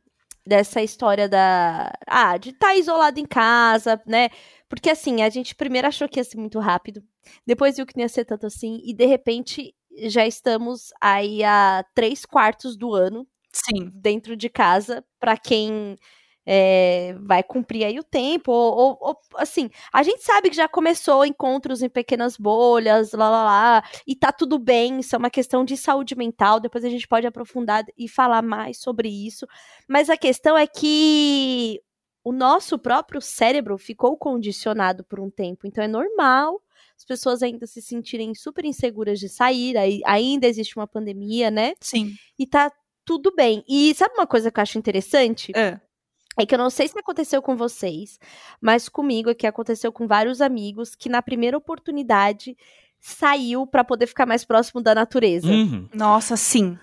[0.46, 4.30] dessa história da ah, de estar tá isolado em casa, né?
[4.70, 7.02] Porque assim, a gente primeiro achou que ia ser muito rápido,
[7.46, 9.74] depois viu que não ia ser tanto assim, e de repente
[10.08, 13.92] já estamos aí a três quartos do ano Sim.
[13.94, 15.98] dentro de casa, para quem
[16.46, 20.68] é, vai cumprir aí o tempo, ou, ou, ou, assim, a gente sabe que já
[20.68, 25.30] começou encontros em pequenas bolhas, lá, lá, lá, e tá tudo bem, isso é uma
[25.30, 29.46] questão de saúde mental, depois a gente pode aprofundar e falar mais sobre isso,
[29.88, 31.80] mas a questão é que
[32.24, 36.62] o nosso próprio cérebro ficou condicionado por um tempo, então é normal
[37.02, 41.74] as pessoas ainda se sentirem super inseguras de sair, aí, ainda existe uma pandemia, né?
[41.82, 42.14] Sim.
[42.38, 42.72] E tá
[43.04, 43.64] tudo bem.
[43.68, 45.52] E sabe uma coisa que eu acho interessante?
[45.56, 45.80] É.
[46.40, 48.20] É que eu não sei se aconteceu com vocês,
[48.62, 52.56] mas comigo é que aconteceu com vários amigos que na primeira oportunidade
[53.00, 55.48] saiu pra poder ficar mais próximo da natureza.
[55.48, 55.90] Uhum.
[55.94, 56.78] Nossa, sim.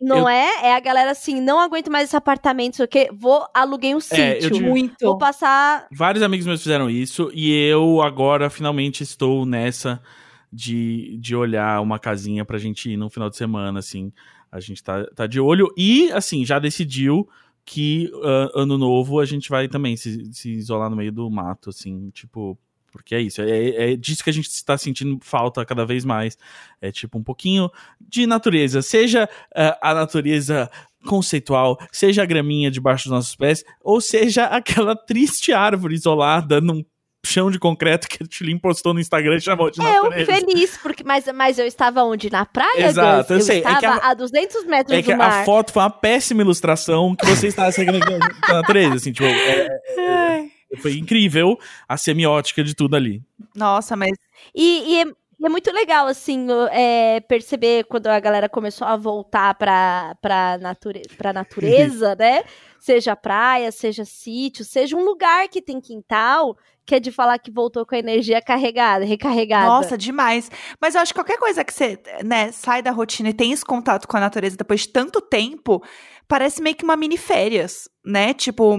[0.00, 0.66] Não Eu- é?
[0.68, 3.94] É a galera assim, não aguento mais esse apartamento, não sei o quê, vou aluguei
[3.94, 4.50] um É, eu sítio.
[4.56, 4.94] tive- Muito.
[5.00, 10.00] Vou passar Vários amigos meus fizeram isso e eu agora finalmente estou nessa
[10.52, 14.12] de, de olhar uma casinha pra gente ir no final de semana, assim.
[14.52, 17.28] A gente tá, tá de olho e, assim, já decidiu
[17.64, 21.70] que ah, ano novo a gente vai também se, se isolar no meio do mato,
[21.70, 22.56] assim, tipo.
[22.96, 26.36] Porque é isso, é, é disso que a gente está sentindo falta cada vez mais.
[26.80, 27.70] É tipo um pouquinho
[28.00, 30.70] de natureza, seja ah, a natureza
[31.06, 36.84] conceitual, seja a graminha debaixo dos nossos pés, ou seja aquela triste árvore isolada num
[37.24, 40.32] chão de concreto que a Tilin postou no Instagram e chamou de É, eu natureza.
[40.32, 42.30] feliz, porque, mas, mas eu estava onde?
[42.30, 43.46] Na praia, Exato, eu Gus?
[43.46, 45.42] sei, é estava que a- a 200 metros É que do mar.
[45.42, 47.98] a foto foi uma péssima ilustração que você está seguindo
[48.44, 49.68] a natureza, assim, tipo, é-.
[50.76, 51.58] Foi incrível
[51.88, 53.22] a semiótica de tudo ali.
[53.54, 54.16] Nossa, mas
[54.54, 55.04] E, e é,
[55.44, 61.02] é muito legal, assim, é, perceber quando a galera começou a voltar pra, pra, nature,
[61.16, 62.42] pra natureza, né?
[62.78, 66.56] Seja praia, seja sítio, seja um lugar que tem quintal,
[66.86, 69.66] que é de falar que voltou com a energia carregada, recarregada.
[69.66, 70.50] Nossa, demais.
[70.80, 73.64] Mas eu acho que qualquer coisa que você, né, sai da rotina e tem esse
[73.64, 75.82] contato com a natureza depois de tanto tempo,
[76.28, 78.32] parece meio que uma mini férias, né?
[78.32, 78.78] Tipo,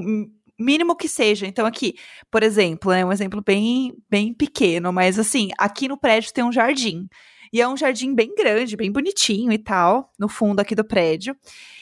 [0.59, 1.45] mínimo que seja.
[1.45, 1.95] Então aqui,
[2.31, 6.51] por exemplo, é um exemplo bem, bem pequeno, mas assim, aqui no prédio tem um
[6.51, 7.07] jardim.
[7.51, 11.35] E é um jardim bem grande, bem bonitinho e tal, no fundo aqui do prédio.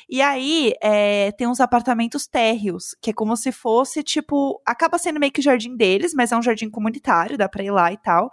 [0.10, 5.20] E aí, é, tem uns apartamentos térreos, que é como se fosse, tipo, acaba sendo
[5.20, 7.98] meio que o jardim deles, mas é um jardim comunitário, dá pra ir lá e
[7.98, 8.30] tal.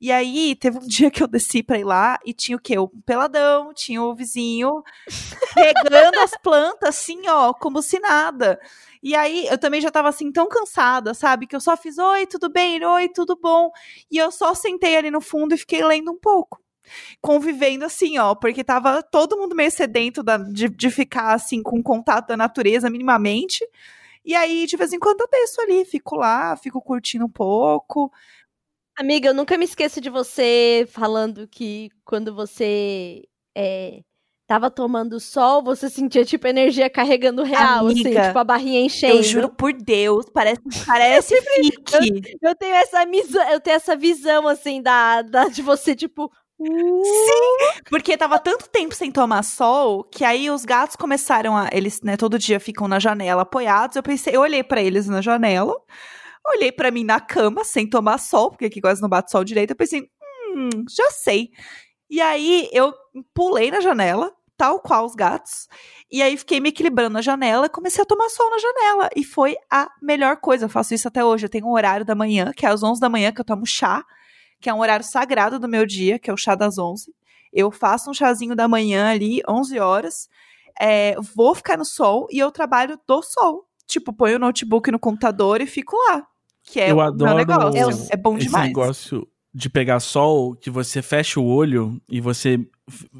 [0.00, 2.78] E aí, teve um dia que eu desci pra ir lá e tinha o quê?
[2.78, 4.82] O peladão, tinha o vizinho
[5.56, 8.58] regando as plantas, assim, ó, como se nada.
[9.02, 11.46] E aí, eu também já tava, assim, tão cansada, sabe?
[11.46, 12.84] Que eu só fiz, oi, tudo bem?
[12.84, 13.70] Oi, tudo bom?
[14.10, 16.60] E eu só sentei ali no fundo e fiquei lendo um pouco.
[17.20, 21.82] Convivendo assim, ó, porque tava todo mundo meio sedento da- de, de ficar, assim, com
[21.82, 23.66] contato da natureza minimamente.
[24.24, 28.12] E aí, de vez em quando, eu desço ali, fico lá, fico curtindo um pouco.
[28.98, 33.22] Amiga, eu nunca me esqueço de você falando que quando você
[33.56, 34.02] é,
[34.46, 39.18] tava tomando sol, você sentia, tipo, energia carregando real, assim, Amiga, tipo, a barrinha enchendo.
[39.18, 42.36] Eu juro por Deus, parece, parece fique.
[42.42, 43.04] Eu tenho essa,
[43.52, 46.30] eu tenho essa visão, assim, da, da, de você, tipo...
[46.60, 51.68] uh, Porque tava tanto tempo sem tomar sol que aí os gatos começaram a.
[51.72, 53.96] Eles, né, todo dia ficam na janela apoiados.
[53.96, 55.74] Eu pensei, eu olhei pra eles na janela,
[56.46, 59.70] olhei pra mim na cama sem tomar sol, porque aqui quase não bate sol direito.
[59.70, 60.02] Eu pensei,
[60.54, 61.50] hum, já sei.
[62.08, 62.92] E aí eu
[63.32, 65.68] pulei na janela, tal qual os gatos.
[66.12, 69.08] E aí fiquei me equilibrando na janela e comecei a tomar sol na janela.
[69.16, 70.66] E foi a melhor coisa.
[70.66, 71.46] Eu faço isso até hoje.
[71.46, 73.64] Eu tenho um horário da manhã, que é às 11 da manhã, que eu tomo
[73.64, 74.04] chá,
[74.60, 77.12] que é um horário sagrado do meu dia, que é o chá das 11.
[77.52, 80.28] Eu faço um chazinho da manhã ali, 11 horas.
[80.80, 83.66] é, vou ficar no sol e eu trabalho do sol.
[83.86, 86.26] Tipo, ponho o notebook no computador e fico lá.
[86.62, 87.80] Que é Eu o adoro meu negócio.
[87.80, 88.66] Eu- é bom Esse demais.
[88.68, 92.60] negócio de pegar sol, que você fecha o olho e você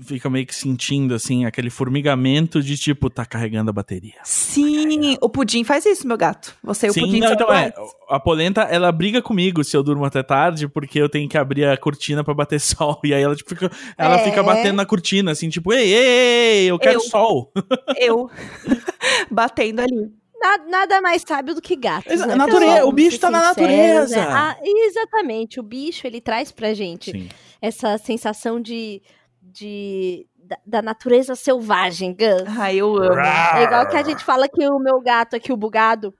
[0.03, 4.15] fica meio que sentindo, assim, aquele formigamento de tipo, tá carregando a bateria.
[4.25, 6.55] Sim, o pudim faz isso, meu gato.
[6.63, 7.73] Você e o Sim, pudim não, então é.
[8.09, 11.65] A polenta, ela briga comigo se eu durmo até tarde, porque eu tenho que abrir
[11.67, 13.01] a cortina pra bater sol.
[13.05, 14.25] E aí ela, tipo, fica, ela É.
[14.25, 17.01] fica batendo na cortina, assim, tipo, ei, ei, ei, ei, eu quero Eu.
[17.01, 17.53] sol.
[17.99, 18.31] Eu
[19.31, 20.11] batendo ali.
[20.41, 22.35] Na- nada mais sábio do que gatos, Exa- né?
[22.35, 22.89] natureza, pessoal?
[22.89, 24.17] o bicho tá na sinceros, natureza.
[24.17, 24.27] né?
[24.33, 27.29] Ah, exatamente, o bicho, ele traz pra gente Sim.
[27.61, 29.03] essa sensação de...
[29.43, 32.59] de da, da natureza selvagem, Gus.
[32.59, 33.21] Ai, eu amo.
[33.21, 36.13] É igual que a gente fala que o meu gato aqui, o bugado,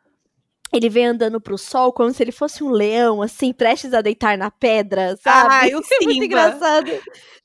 [0.73, 4.39] ele vem andando pro sol como se ele fosse um leão, assim, prestes a deitar
[4.39, 5.49] na pedra, sabe?
[5.49, 6.25] Ai, o É muito Simba.
[6.25, 6.91] engraçado.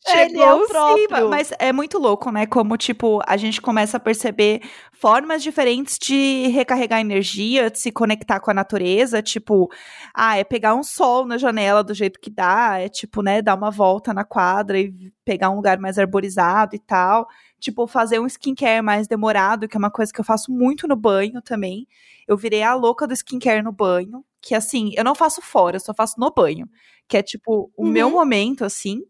[0.07, 0.97] Chegou ele é o o próprio.
[0.97, 1.25] Simba.
[1.27, 2.45] Mas é muito louco, né?
[2.45, 4.61] Como, tipo, a gente começa a perceber
[4.93, 9.21] formas diferentes de recarregar energia, de se conectar com a natureza.
[9.21, 9.69] Tipo,
[10.13, 13.55] ah, é pegar um sol na janela do jeito que dá, é tipo, né, dar
[13.55, 14.93] uma volta na quadra e
[15.25, 17.27] pegar um lugar mais arborizado e tal.
[17.59, 20.95] Tipo, fazer um skincare mais demorado, que é uma coisa que eu faço muito no
[20.95, 21.87] banho também.
[22.27, 24.23] Eu virei a louca do skincare no banho.
[24.41, 26.67] Que assim, eu não faço fora, eu só faço no banho.
[27.07, 27.91] Que é tipo o Uhum.
[27.91, 29.01] meu momento, assim.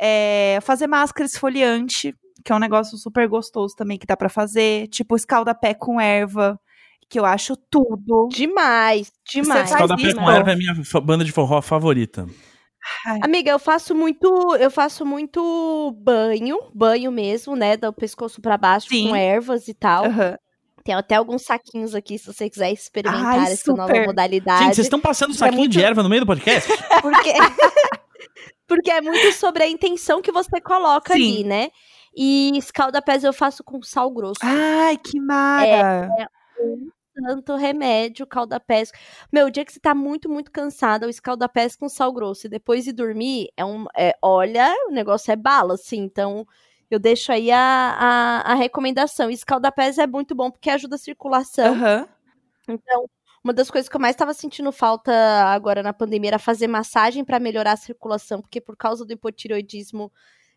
[0.00, 4.88] É, fazer máscara esfoliante, que é um negócio super gostoso também que dá pra fazer.
[4.88, 6.58] Tipo, escalda-pé com erva,
[7.10, 8.28] que eu acho tudo.
[8.30, 9.60] Demais, demais.
[9.70, 10.16] faz Escaldapé isso?
[10.16, 12.26] com erva é a minha banda de forró favorita.
[13.22, 18.88] Amiga, eu faço muito, eu faço muito banho, banho mesmo, né, do pescoço pra baixo
[18.88, 19.08] Sim.
[19.08, 20.04] com ervas e tal.
[20.06, 20.36] Aham.
[20.84, 24.06] Tem até alguns saquinhos aqui, se você quiser experimentar Ai, essa nova super.
[24.06, 24.64] modalidade.
[24.64, 26.66] Gente, vocês estão passando saquinho muito- de erva no meio do podcast?
[27.02, 27.32] Porque,
[28.66, 31.20] porque é muito sobre a intenção que você coloca Sim.
[31.20, 31.68] ali, né?
[32.16, 34.40] E escalda-pés eu faço com sal grosso.
[34.42, 36.08] Ai, que mara.
[37.26, 38.92] Tanto remédio, calda-pés.
[39.32, 42.50] Meu, o dia que você tá muito, muito cansada, o escalda-pés com sal grosso e
[42.50, 43.86] depois de dormir, é um.
[43.96, 45.98] é- olha, o negócio é bala, assim.
[45.98, 46.46] Então,
[46.90, 49.30] eu deixo aí a, a, a recomendação.
[49.30, 51.72] Escalda-pés é muito bom porque ajuda a circulação.
[51.72, 52.08] Aham.
[52.68, 53.08] Então,
[53.42, 55.12] uma das coisas que eu mais estava sentindo falta
[55.46, 60.12] agora na pandemia era fazer massagem para melhorar a circulação, porque por causa do hipotireoidismo,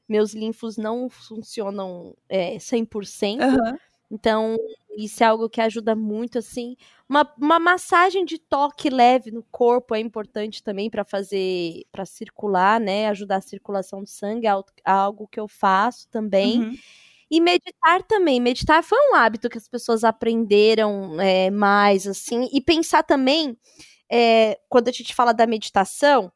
[0.09, 3.41] meus linfos não funcionam é, 100%.
[3.43, 3.77] Aham.
[4.11, 4.57] Então,
[4.97, 6.75] isso é algo que ajuda muito, assim.
[7.07, 12.79] Uma, uma massagem de toque leve no corpo é importante também para fazer, para circular,
[12.79, 13.07] né?
[13.07, 16.59] Ajudar a circulação do sangue, é al- algo que eu faço também.
[16.59, 16.77] Uhum.
[17.31, 18.41] E meditar também.
[18.41, 22.49] Meditar foi um hábito que as pessoas aprenderam é, mais, assim.
[22.51, 23.57] E pensar também,
[24.11, 26.29] é, quando a gente fala da meditação,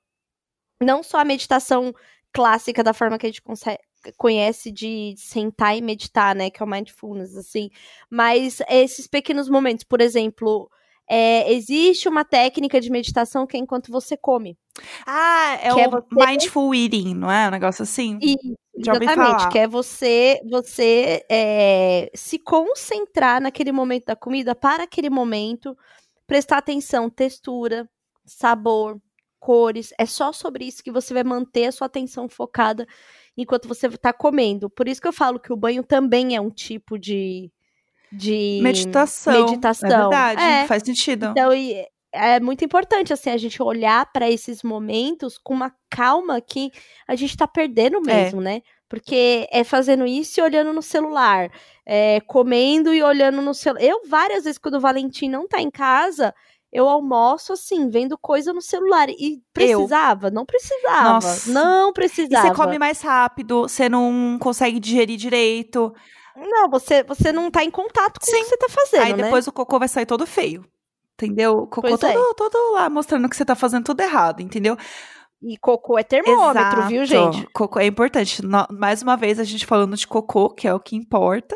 [0.81, 1.93] não só a meditação
[2.31, 3.79] clássica da forma que a gente conse-
[4.17, 6.49] conhece de sentar e meditar, né?
[6.49, 7.69] Que é o mindfulness, assim.
[8.09, 10.69] Mas esses pequenos momentos, por exemplo.
[11.07, 14.57] é, existe uma técnica de meditação que é enquanto você come.
[15.05, 17.47] Ah, é é o você- mindful eating, não é?
[17.47, 18.17] Um negócio assim?
[18.21, 18.35] E,
[18.75, 25.77] exatamente, que é você, você é, se concentrar naquele momento da comida, para aquele momento,
[26.25, 27.87] prestar atenção, textura,
[28.25, 28.99] sabor,
[29.39, 29.93] cores.
[29.99, 32.87] É só sobre isso que você vai manter a sua atenção focada
[33.37, 34.69] enquanto você está comendo.
[34.69, 37.51] Por isso que eu falo que o banho também é um tipo de,
[38.11, 39.45] de Meditação.
[39.45, 39.89] meditação.
[39.89, 40.67] É verdade, É.
[40.67, 41.27] faz sentido.
[41.27, 46.39] Então, e é muito importante, assim, a gente olhar para esses momentos com uma calma
[46.39, 46.71] que
[47.07, 48.61] a gente tá perdendo mesmo, né?
[48.87, 51.49] Porque é fazendo isso e olhando no celular,
[51.85, 53.83] é, comendo e olhando no celular.
[53.83, 56.33] Eu, várias vezes, quando o Valentim não tá em casa,
[56.75, 59.07] eu almoço, assim, vendo coisa no celular.
[59.09, 60.29] E precisava?
[60.29, 61.09] Não precisava.
[61.13, 61.49] Nossa.
[61.49, 62.47] Não E precisava.
[62.49, 65.93] você come mais rápido, você não consegue digerir direito.
[66.35, 68.43] Não, você, você não tá em contato com o Sim.
[68.43, 69.23] que você tá fazendo, Aí né?
[69.23, 70.65] depois o cocô vai sair todo feio.
[71.13, 71.59] Entendeu?
[71.59, 71.97] O cocô é.
[71.97, 74.75] todo, todo lá mostrando que você tá fazendo tudo errado, entendeu?
[75.47, 77.33] E cocô é termômetro, viu, Exato.
[77.33, 77.47] gente?
[77.53, 78.43] Cocô é importante.
[78.43, 81.55] No- mais uma vez, a gente falando de cocô, que é o que importa.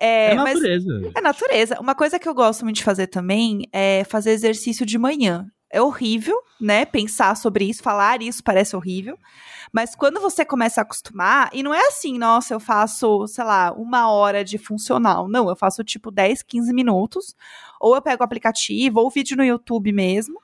[0.00, 1.12] É, É, mas natureza.
[1.16, 1.80] é natureza.
[1.80, 5.46] Uma coisa que eu gosto muito de fazer também é fazer exercício de manhã.
[5.68, 6.84] É horrível, né?
[6.84, 9.18] Pensar sobre isso, falar isso parece horrível.
[9.72, 13.72] Mas quando você começa a acostumar, e não é assim, nossa, eu faço, sei lá,
[13.72, 15.26] uma hora de funcional.
[15.26, 17.34] Não, eu faço tipo 10, 15 minutos.
[17.80, 20.40] Ou eu pego o aplicativo, ou vídeo no YouTube mesmo.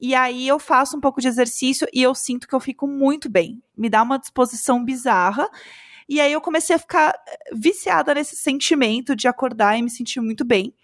[0.00, 3.28] E aí eu faço um pouco de exercício e eu sinto que eu fico muito
[3.28, 3.62] bem.
[3.76, 5.48] Me dá uma disposição bizarra.
[6.08, 10.20] E aí eu comecei a ficar eh, viciada nesse sentimento de acordar e me sentir
[10.20, 10.74] muito bem.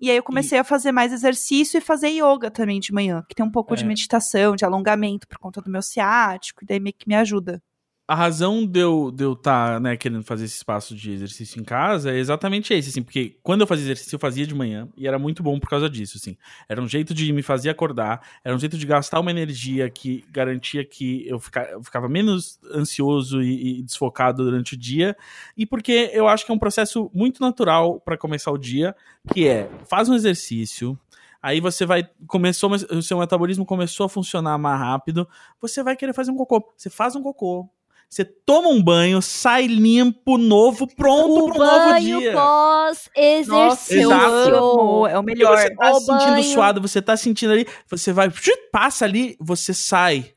[0.00, 3.34] E aí eu comecei a fazer mais exercício e fazer yoga também de manhã, que
[3.34, 3.86] tem um pouco de É.
[3.86, 7.62] meditação, de alongamento por conta do meu ciático, e daí meio que me ajuda.
[8.06, 11.58] A razão de eu estar de eu tá, né, querendo fazer esse espaço de exercício
[11.58, 14.86] em casa é exatamente esse, assim, porque quando eu fazia exercício, eu fazia de manhã,
[14.94, 16.36] e era muito bom por causa disso, assim.
[16.68, 20.22] Era um jeito de me fazer acordar, era um jeito de gastar uma energia que
[20.30, 25.16] garantia que eu, fica, eu ficava menos ansioso e, e desfocado durante o dia,
[25.56, 28.94] e porque eu acho que é um processo muito natural para começar o dia,
[29.32, 30.98] que é, faz um exercício,
[31.44, 32.08] Aí você vai.
[32.26, 35.28] Começou, o seu metabolismo começou a funcionar mais rápido.
[35.60, 36.72] Você vai querer fazer um cocô.
[36.74, 37.68] Você faz um cocô.
[38.08, 42.32] Você toma um banho, sai limpo, novo, pronto o pro novo banho dia.
[42.32, 44.00] pós-exercício.
[44.02, 44.54] eu Exato.
[44.56, 45.58] amo, é o Porque melhor.
[45.58, 46.42] você tá O se sentindo banho.
[46.44, 48.30] suado, você tá sentindo ali, você vai,
[48.70, 50.32] passa ali, você sai.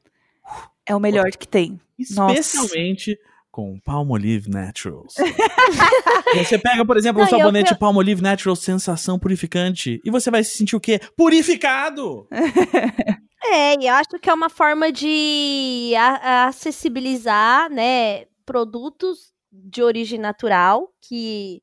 [0.86, 1.80] É o melhor que tem.
[2.16, 2.34] Nossa.
[2.40, 3.18] Especialmente
[3.52, 5.16] com Palmolive Naturals.
[6.36, 10.30] você pega, por exemplo, Não, o eu sabonete pe- Palmolive Naturals Sensação Purificante e você
[10.32, 11.00] vai se sentir o quê?
[11.16, 12.28] Purificado!
[13.44, 20.92] É, e eu acho que é uma forma de acessibilizar, né, produtos de origem natural,
[21.02, 21.62] que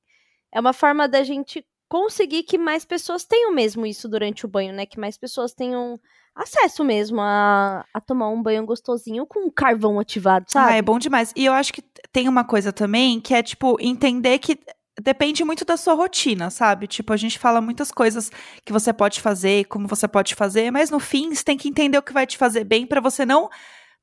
[0.53, 4.73] é uma forma da gente conseguir que mais pessoas tenham mesmo isso durante o banho,
[4.73, 4.87] né?
[4.87, 5.99] Que mais pessoas tenham
[6.35, 10.73] acesso mesmo a, a tomar um banho gostosinho com carvão ativado, sabe?
[10.73, 11.33] Ah, é bom demais.
[11.37, 14.59] E eu acho que tem uma coisa também que é, tipo, entender que
[15.01, 16.87] depende muito da sua rotina, sabe?
[16.87, 18.31] Tipo, a gente fala muitas coisas
[18.65, 21.99] que você pode fazer, como você pode fazer, mas no fim você tem que entender
[21.99, 23.49] o que vai te fazer bem pra você não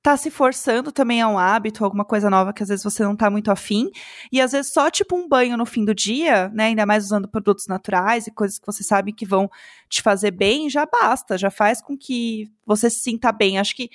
[0.03, 3.15] tá se forçando também a um hábito, alguma coisa nova que às vezes você não
[3.15, 3.89] tá muito afim.
[4.31, 6.65] E às vezes só, tipo, um banho no fim do dia, né?
[6.65, 9.49] Ainda mais usando produtos naturais e coisas que você sabe que vão
[9.89, 13.59] te fazer bem, já basta, já faz com que você se sinta bem.
[13.59, 13.89] Acho que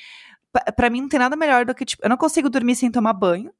[0.52, 2.90] pa- pra mim não tem nada melhor do que, tipo, eu não consigo dormir sem
[2.90, 3.52] tomar banho.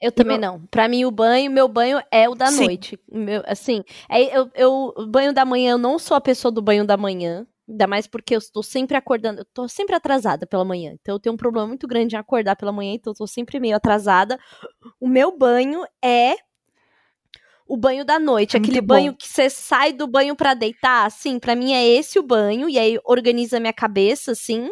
[0.00, 0.60] Eu também não.
[0.66, 2.64] Pra mim, o banho, meu banho é o da Sim.
[2.64, 3.00] noite.
[3.10, 6.60] Meu, assim, é, eu, eu, o banho da manhã, eu não sou a pessoa do
[6.60, 7.46] banho da manhã.
[7.68, 10.92] Ainda mais porque eu estou sempre acordando, eu tô sempre atrasada pela manhã.
[11.00, 13.58] Então eu tenho um problema muito grande em acordar pela manhã, então eu tô sempre
[13.58, 14.38] meio atrasada.
[15.00, 16.36] O meu banho é
[17.66, 21.40] o banho da noite, É aquele banho que você sai do banho pra deitar, assim,
[21.40, 24.70] pra mim é esse o banho, e aí organiza minha cabeça, assim.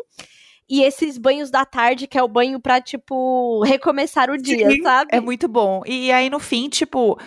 [0.68, 4.82] E esses banhos da tarde, que é o banho pra, tipo, recomeçar o dia, Sim,
[4.82, 5.10] sabe?
[5.12, 5.82] É muito bom.
[5.86, 7.18] E aí, no fim, tipo,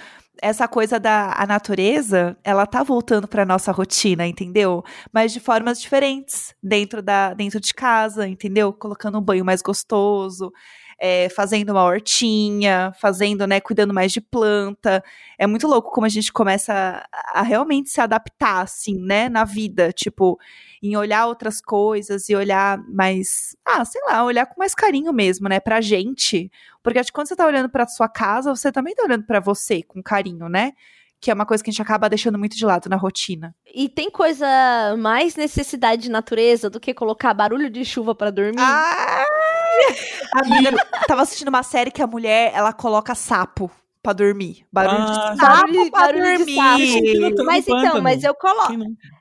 [0.41, 4.83] essa coisa da a natureza, ela tá voltando pra nossa rotina, entendeu?
[5.13, 8.73] Mas de formas diferentes, dentro, da, dentro de casa, entendeu?
[8.73, 10.51] Colocando um banho mais gostoso,
[10.99, 15.03] é, fazendo uma hortinha, fazendo, né, cuidando mais de planta.
[15.37, 19.43] É muito louco como a gente começa a, a realmente se adaptar, assim, né, na
[19.43, 19.91] vida.
[19.91, 20.39] Tipo,
[20.81, 25.47] em olhar outras coisas e olhar mais, ah, sei lá, olhar com mais carinho mesmo,
[25.47, 26.51] né, pra gente.
[26.81, 29.39] Porque acho que quando você tá olhando pra sua casa, você também tá olhando pra
[29.39, 30.73] você com carinho, né?
[31.19, 33.55] Que é uma coisa que a gente acaba deixando muito de lado na rotina.
[33.73, 34.47] E tem coisa
[34.99, 38.59] mais necessidade de natureza do que colocar barulho de chuva pra dormir?
[38.59, 39.25] Ah!
[40.33, 40.71] Amiga,
[41.07, 43.71] tava assistindo uma série que a mulher, ela coloca sapo
[44.07, 44.65] pra dormir.
[44.71, 46.77] Barulho Ah, de sapo barulho- pra barulho de sapo.
[46.77, 47.43] dormir.
[47.45, 48.01] Mas então, pântano.
[48.03, 48.73] mas eu coloco.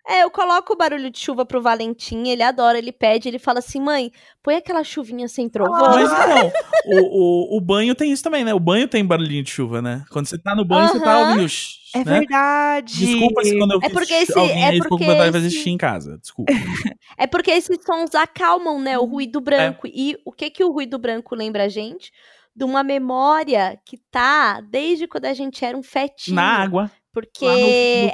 [0.08, 3.58] É, eu coloco o barulho de chuva pro Valentim, ele adora, ele pede, ele fala
[3.58, 4.12] assim: mãe,
[4.42, 5.72] põe aquela chuvinha sem trovão.
[5.94, 6.52] Mas então,
[6.86, 8.54] o, o, o banho tem isso também, né?
[8.54, 10.04] O banho tem barulhinho de chuva, né?
[10.10, 11.48] Quando você tá no banho, você tá ouvindo.
[11.48, 12.04] shh, É né?
[12.04, 13.06] verdade.
[13.06, 15.70] Desculpa se quando eu É fiz porque esse- alguém é porque de fazer esse- xixi
[15.70, 16.18] em casa.
[16.18, 16.52] Desculpa.
[17.18, 18.98] É porque esses sons acalmam, né?
[18.98, 19.08] O Uhum.
[19.08, 19.86] ruído branco.
[19.86, 22.12] E o que que o ruído branco lembra a gente?
[22.56, 26.34] De uma memória que tá desde quando a gente era um fetinho.
[26.36, 27.66] Na água, Porque no- no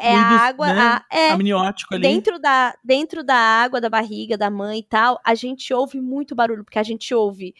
[0.09, 0.73] é a água.
[0.75, 0.81] né?
[0.81, 2.03] a- é, amniótico ali.
[2.03, 6.35] dentro da, dentro da água da barriga da mãe e tal, a gente ouve muito
[6.35, 7.55] barulho, porque a gente ouve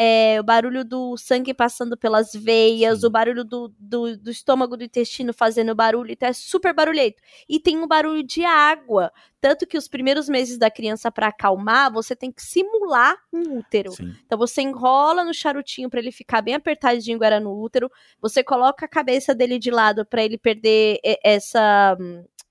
[0.00, 3.06] é, o barulho do sangue passando pelas veias, Sim.
[3.06, 7.20] o barulho do, do, do estômago, do intestino fazendo barulho, então é super barulhento.
[7.48, 11.92] E tem um barulho de água, tanto que os primeiros meses da criança, pra acalmar,
[11.92, 13.90] você tem que simular um útero.
[13.90, 14.14] Sim.
[14.24, 17.90] Então você enrola no charutinho pra ele ficar bem apertadinho agora no útero.
[18.22, 21.96] Você coloca a cabeça dele de lado pra ele perder essa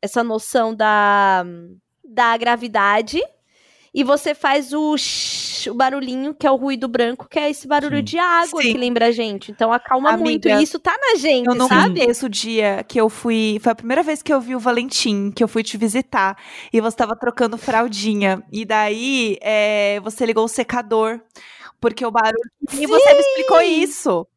[0.02, 1.46] essa noção da
[2.04, 3.22] da gravidade.
[3.94, 7.68] E você faz o, shh, o barulhinho, que é o ruído branco, que é esse
[7.68, 8.04] barulho Sim.
[8.04, 8.72] de água Sim.
[8.72, 9.52] que lembra a gente.
[9.52, 10.50] Então acalma Amiga, muito.
[10.50, 12.00] E isso tá na gente, Eu não sabe?
[12.00, 13.60] esqueço o dia que eu fui.
[13.62, 16.38] Foi a primeira vez que eu vi o Valentim, que eu fui te visitar.
[16.72, 18.44] E você tava trocando fraldinha.
[18.52, 21.20] E daí é, você ligou o secador.
[21.80, 22.38] Porque o barulho.
[22.74, 24.28] E você me explicou isso.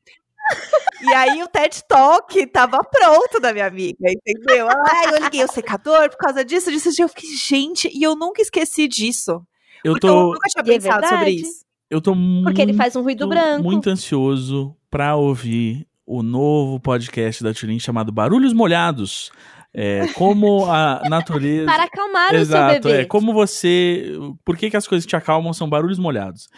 [1.03, 4.69] E aí o TED Talk tava pronto da minha amiga, entendeu?
[4.69, 7.03] Ah, eu liguei o secador por causa disso, disso, disso.
[7.03, 9.43] Eu fiquei, gente, e eu nunca esqueci disso.
[9.85, 11.41] Eu Porque eu tô, nunca tinha E é pensado sobre verdade.
[11.43, 11.65] isso.
[11.91, 13.63] eu tô muito, Porque ele faz um ruído branco.
[13.65, 19.31] muito ansioso pra ouvir o novo podcast da Tulin chamado Barulhos Molhados.
[19.73, 21.65] É, como a natureza.
[21.67, 23.03] Para acalmar o Exato, seu bebê.
[23.03, 24.13] é como você.
[24.45, 26.49] Por que, que as coisas te acalmam são barulhos molhados.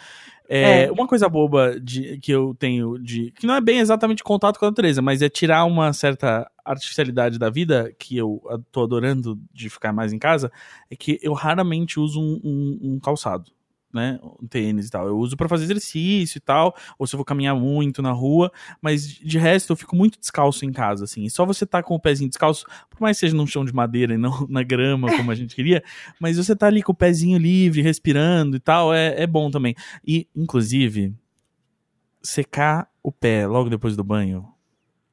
[0.49, 0.91] É, É.
[0.91, 3.31] Uma coisa boba de, que eu tenho de.
[3.31, 7.39] que não é bem exatamente contato com a natureza, mas é tirar uma certa artificialidade
[7.39, 8.41] da vida, que eu
[8.71, 10.51] tô adorando de ficar mais em casa,
[10.89, 13.51] é que eu raramente uso um, um- um calçado.
[13.93, 15.07] Né, um tênis e tal.
[15.07, 18.51] Eu uso pra fazer exercício e tal, ou se eu vou caminhar muito na rua,
[18.81, 21.25] mas de resto eu fico muito descalço em casa, assim.
[21.25, 23.71] E só você tá com o pezinho descalço, por mais que seja num chão de
[23.71, 25.83] madeira e não na grama, como a gente queria,
[26.19, 29.75] mas você tá ali com o pezinho livre, respirando e tal, é, é bom também.
[30.03, 31.13] E, inclusive,
[32.23, 34.47] secar o pé logo depois do banho,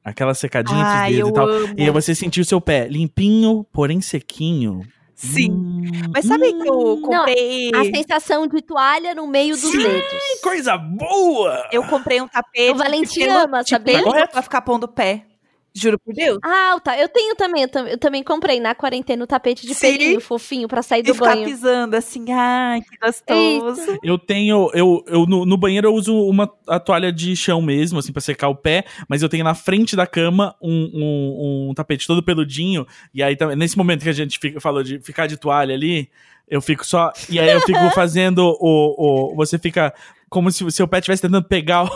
[0.03, 1.75] aquela secadinha entre os dedos e tal, amo.
[1.77, 4.81] e você sentir o seu pé limpinho, porém sequinho.
[5.21, 5.51] Sim.
[5.51, 7.69] Hum, Mas sabe que eu hum, comprei.
[7.75, 10.41] A sensação de toalha no meio dos Sim, dedos.
[10.41, 11.67] coisa boa!
[11.71, 12.71] Eu comprei um tapete.
[12.71, 13.63] O Valentim ama,
[14.03, 14.31] Correto.
[14.31, 15.25] Pra ficar pondo o pé.
[15.73, 16.37] Juro por Deus.
[16.43, 16.99] Ah, tá.
[16.99, 17.63] Eu tenho também.
[17.63, 19.97] Eu, tam- eu também comprei na quarentena o tapete de Sim.
[19.97, 21.45] pelinho fofinho pra sair E do ficar banho.
[21.45, 23.97] pisando assim, ai, que gostoso.
[24.03, 27.99] Eu tenho, eu, eu no, no banheiro eu uso uma a toalha de chão mesmo,
[27.99, 31.73] assim, pra secar o pé, mas eu tenho na frente da cama um, um, um
[31.73, 35.25] tapete todo peludinho, e aí também, nesse momento que a gente fica, falou de ficar
[35.27, 36.09] de toalha ali,
[36.49, 39.93] eu fico só, e aí eu fico fazendo o, o você fica
[40.31, 41.89] como se o seu pé estivesse tentando pegar o,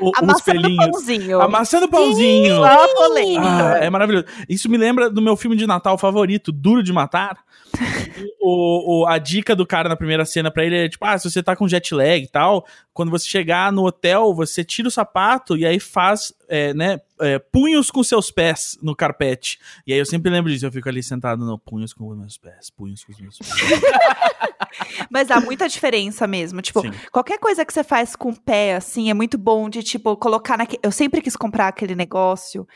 [0.00, 0.86] o, os Amassando o pelinhos.
[0.90, 1.42] pãozinho.
[1.42, 2.64] Amassando pãozinho.
[2.64, 4.24] Ah, é maravilhoso.
[4.48, 7.36] Isso me lembra do meu filme de Natal favorito, Duro de Matar.
[8.40, 11.30] o, o- a dica do cara na primeira cena pra ele é tipo, ah, se
[11.30, 14.90] você tá com jet lag e tal, quando você chegar no hotel, você tira o
[14.90, 19.58] sapato e aí faz, é, né, é, punhos com seus pés no carpete.
[19.86, 22.36] E aí eu sempre lembro disso, eu fico ali sentado, no punhos com os meus
[22.36, 23.50] pés, punhos com os meus pés.
[25.10, 26.62] Mas dá muita diferença mesmo.
[26.62, 26.92] Tipo, Sim.
[27.10, 30.56] qualquer coisa que você faz com o pé, assim, é muito bom de, tipo, colocar
[30.56, 30.80] naquele.
[30.82, 32.66] Eu sempre quis comprar aquele negócio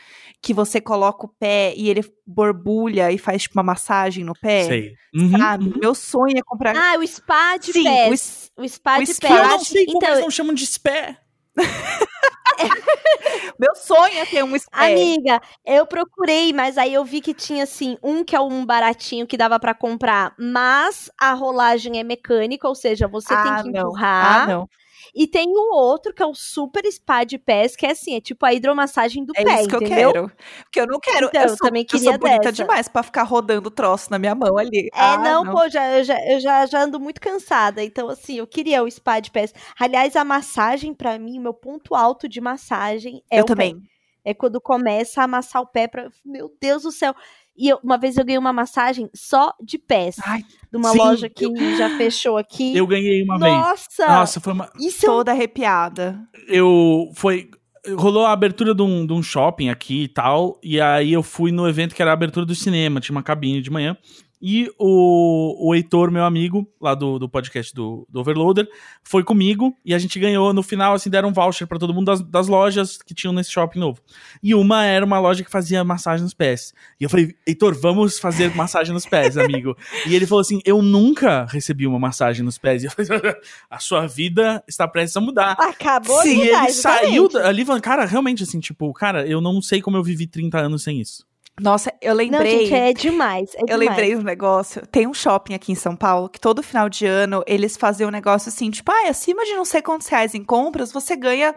[0.41, 4.63] que você coloca o pé e ele borbulha e faz, tipo, uma massagem no pé.
[4.65, 4.93] Sei.
[5.15, 5.65] Uhum, Sabe?
[5.65, 5.73] uhum.
[5.79, 6.75] Meu sonho é comprar.
[6.75, 8.51] Ah, o spa de Sim, pés.
[8.55, 9.49] o O, spa o de spa Eu pés.
[9.49, 11.17] não sei como então, eles não chamam de spé.
[13.59, 14.93] Meu sonho é ter um spé.
[14.93, 19.27] Amiga, eu procurei, mas aí eu vi que tinha assim, um que é um baratinho
[19.27, 23.71] que dava pra comprar, mas a rolagem é mecânica, ou seja, você ah, tem que
[23.71, 23.87] não.
[23.87, 24.43] empurrar.
[24.43, 24.69] Ah, não.
[25.17, 28.21] E tem o outro que é o super spa de pés, que é assim, é
[28.21, 30.09] tipo a hidromassagem do É pé, isso que entendeu?
[30.09, 30.31] eu quero.
[30.63, 31.27] Porque eu não quero.
[31.27, 32.51] Então, eu eu sou, também eu sou queria bonita dessa.
[32.51, 34.89] demais pra ficar rodando troço na minha mão ali.
[34.95, 37.83] É, Ah, não, pô, já, eu, já, eu já, já ando muito cansada.
[37.83, 39.53] Então, assim, eu queria o spa de pés.
[39.79, 43.73] Aliás, a massagem, pra mim, o meu ponto alto de massagem é eu o pé.
[43.73, 43.81] também.
[44.25, 46.09] É quando começa a amassar o pé pra.
[46.25, 47.15] Meu Deus do céu.
[47.57, 50.17] E eu- uma vez eu ganhei uma massagem só de pés.
[50.23, 52.75] Ai, de uma sim, loja que já fechou aqui.
[52.77, 53.51] Eu ganhei uma vez.
[53.51, 54.07] Nossa!
[54.07, 54.69] Nossa, foi uma.
[54.79, 56.19] Isso é toda arrepiada.
[56.47, 57.09] Eu.
[57.15, 57.49] Foi.
[57.95, 60.59] Rolou a abertura de um, de um shopping aqui e tal.
[60.61, 62.99] E aí eu fui no evento que era a abertura do cinema.
[62.99, 63.95] Tinha uma cabine de manhã.
[64.41, 68.67] E o, o Heitor, meu amigo, lá do, do podcast do, do Overloader,
[69.03, 72.05] foi comigo e a gente ganhou, no final, assim, deram um voucher pra todo mundo
[72.05, 73.99] das, das lojas que tinham nesse shopping novo.
[74.41, 76.73] E uma era uma loja que fazia massagem nos pés.
[76.99, 79.75] E eu falei, Heitor, vamos fazer massagem nos pés, amigo.
[80.07, 82.83] e ele falou assim: Eu nunca recebi uma massagem nos pés.
[82.83, 83.09] E eu falei,
[83.69, 85.53] a sua vida está prestes a mudar.
[85.59, 87.33] Acabou Sim, de ele mudar, saiu exatamente.
[87.33, 90.83] da- ali cara, realmente, assim, tipo, cara, eu não sei como eu vivi 30 anos
[90.83, 91.26] sem isso.
[91.59, 92.65] Nossa, eu Não, lembrei.
[92.67, 93.55] gente, é demais.
[93.55, 93.89] é Eu demais.
[93.89, 94.85] lembrei um negócio.
[94.87, 98.11] Tem um shopping aqui em São Paulo que todo final de ano eles faziam um
[98.11, 101.55] negócio assim, tipo, ah, acima de não sei quantos reais em compras, você ganha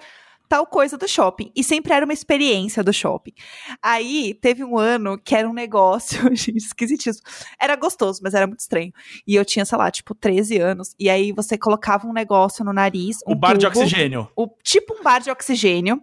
[0.49, 1.53] tal coisa do shopping.
[1.55, 3.33] E sempre era uma experiência do shopping.
[3.81, 7.25] Aí teve um ano que era um negócio, gente, esquisitíssimo.
[7.61, 8.93] Era gostoso, mas era muito estranho.
[9.25, 10.93] E eu tinha, sei lá, tipo, 13 anos.
[10.99, 13.19] E aí você colocava um negócio no nariz.
[13.25, 14.29] o um bar de tubo, oxigênio.
[14.35, 16.03] o, tipo um bar de oxigênio,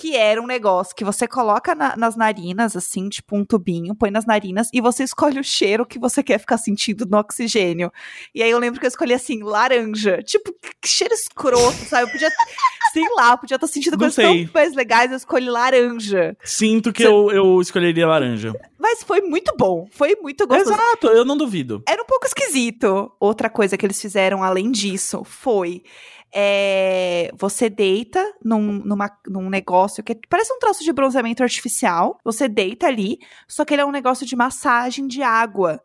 [0.00, 4.10] que era um negócio que você coloca na- nas narinas, assim, tipo um tubinho, põe
[4.10, 7.90] nas narinas e você escolhe o cheiro que você quer ficar sentindo no oxigênio.
[8.34, 10.22] E aí eu lembro que eu escolhi assim, laranja.
[10.22, 12.04] Tipo, que cheiro escroto, sabe?
[12.04, 12.28] Eu podia,
[12.92, 14.44] sei lá, eu podia estar sentindo Não coisas sei.
[14.44, 16.36] tão mais legais, eu escolhi laranja.
[16.44, 18.52] Sinto que Cê- eu, eu escolheria laranja.
[18.78, 20.70] Mas foi muito bom, foi muito gostoso.
[20.72, 21.82] Exato, eu não duvido.
[21.88, 23.10] Era um pouco esquisito.
[23.18, 25.82] Outra coisa que eles fizeram além disso foi.
[26.34, 32.18] É, você deita num, numa- num negócio que parece um troço de bronzeamento artificial.
[32.24, 35.80] Você deita ali, só que ele é um negócio de massagem de água.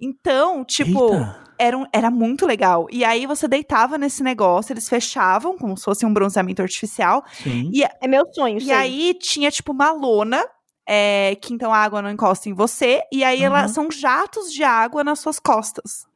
[0.00, 1.44] Então, tipo, Eita.
[1.58, 2.86] era, um- era muito legal.
[2.90, 7.24] E aí você deitava nesse negócio, eles fechavam como se fosse um bronzeamento artificial.
[7.42, 7.70] Sim.
[7.74, 8.72] E, É meu sonho, e sei.
[8.72, 10.44] aí tinha, tipo, uma lona.
[10.90, 13.44] é, que então a água não encosta em você, e aí Uhum.
[13.44, 16.06] elas são jatos de água nas suas costas.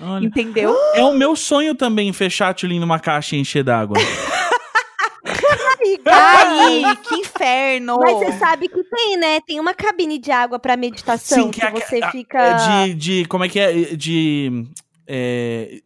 [0.00, 0.26] Olha.
[0.26, 0.74] Entendeu?
[0.94, 3.96] É o meu sonho também fechar a Tulin numa caixa e encher d'água.
[6.06, 7.98] Ai, que inferno!
[8.00, 9.40] Mas você sabe que tem, né?
[9.40, 12.38] Tem uma cabine de água pra meditação Sim, que, que é- você é- fica.
[12.38, 13.24] É de, de.
[13.26, 13.72] Como é que é?
[13.94, 14.66] De.
[15.06, 15.80] é,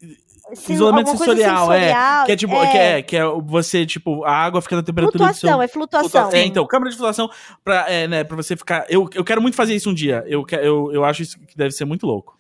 [0.55, 1.79] Sim, isolamento coisa sensorial, é.
[1.81, 5.19] sensorial, que é tipo, que é, que é você, tipo, a água fica na temperatura
[5.19, 5.49] do seu.
[5.49, 6.11] Flutuação, é flutuação.
[6.23, 7.31] Flutua- É, então, câmera de flutuação
[7.65, 8.85] pra, é, né, pra você ficar.
[8.89, 10.25] Eu, eu quero muito fazer isso um dia.
[10.27, 12.37] Eu, eu, eu acho isso que deve ser muito louco.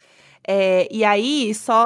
[0.46, 1.84] É, e aí, só,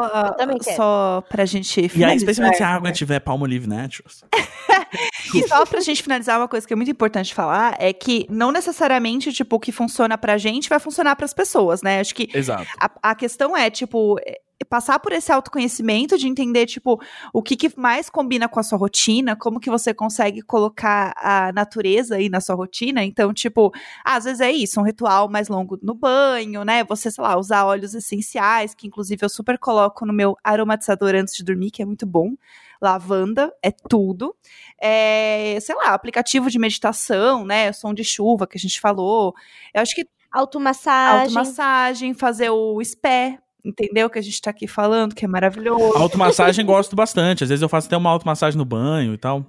[0.76, 2.16] só pra gente E aí, finalizar.
[2.16, 4.24] especialmente se a água tiver Palmolive Naturals.
[5.34, 8.52] E só pra gente finalizar, uma coisa que é muito importante falar é que não
[8.52, 12.00] necessariamente, tipo, o que funciona pra gente vai funcionar pras pessoas, né?
[12.00, 12.66] Acho que Exato.
[12.80, 17.00] a, a questão é, tipo, é, passar por esse autoconhecimento de entender, tipo,
[17.32, 21.52] o que, que mais combina com a sua rotina, como que você consegue colocar a
[21.52, 23.04] natureza aí na sua rotina.
[23.04, 23.72] Então, tipo,
[24.04, 26.84] às vezes é isso, um ritual mais longo no banho, né?
[26.84, 31.34] Você, sei lá, usar óleos essenciais, que inclusive eu super coloco no meu aromatizador antes
[31.36, 32.34] de dormir, que é muito bom.
[32.80, 34.34] Lavanda é tudo.
[34.80, 37.72] É, sei lá, aplicativo de meditação, né?
[37.72, 39.34] Som de chuva que a gente falou.
[39.74, 41.20] Eu acho que Automassagem.
[41.22, 44.10] automassagem, fazer o spé, entendeu?
[44.10, 45.96] Que a gente tá aqui falando, que é maravilhoso.
[45.96, 47.42] Automassagem gosto bastante.
[47.42, 49.46] Às vezes eu faço até uma automassagem no banho e tal.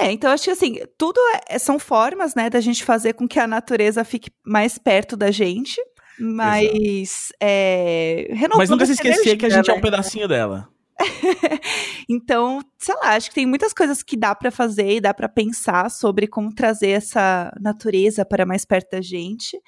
[0.00, 3.28] É, então eu acho que assim, tudo é- são formas, né, da gente fazer com
[3.28, 5.78] que a natureza fique mais perto da gente,
[6.18, 9.82] mas é, renovando Mas nunca se esquecer que a energia, gente é um né?
[9.82, 10.68] pedacinho dela.
[12.08, 15.28] Então, sei lá, acho que tem muitas coisas que dá pra fazer e dá pra
[15.28, 19.58] pensar sobre como trazer essa natureza para mais perto da gente.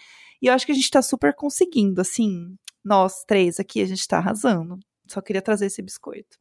[0.43, 2.55] E eu acho que a gente tá super conseguindo, assim,
[2.85, 4.78] nós três aqui, a gente tá arrasando.
[5.07, 6.39] Só queria trazer esse biscoito.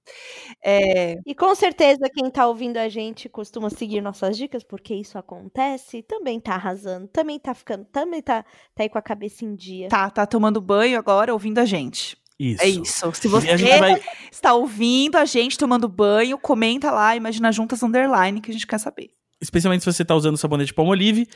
[0.64, 5.18] É, E com certeza quem tá ouvindo a gente costuma seguir nossas dicas, porque isso
[5.18, 9.54] acontece, também tá arrasando, também tá ficando, também tá, tá aí com a cabeça em
[9.56, 9.90] dia.
[9.90, 12.18] tá, tá tomando banho agora, ouvindo a gente.
[12.40, 12.64] Isso.
[12.64, 13.12] É isso.
[13.14, 14.02] Se você vai.
[14.32, 18.80] está ouvindo a gente tomando banho, comenta lá, Imagina Juntas Underline, que a gente quer
[18.80, 19.12] saber.
[19.40, 21.28] Especialmente se você tá usando sabonete Palmolive.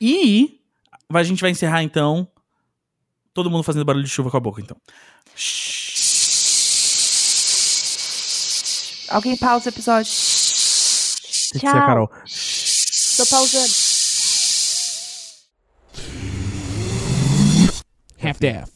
[0.00, 0.60] E
[1.12, 2.28] a gente vai encerrar então.
[3.34, 4.76] Todo mundo fazendo barulho de chuva com a boca, então.
[9.08, 10.10] Alguém pausa o episódio.
[10.10, 11.86] Tem que ser a Tchau.
[11.86, 12.08] Carol.
[12.08, 13.86] Tô pausando.
[18.22, 18.75] Half-Death.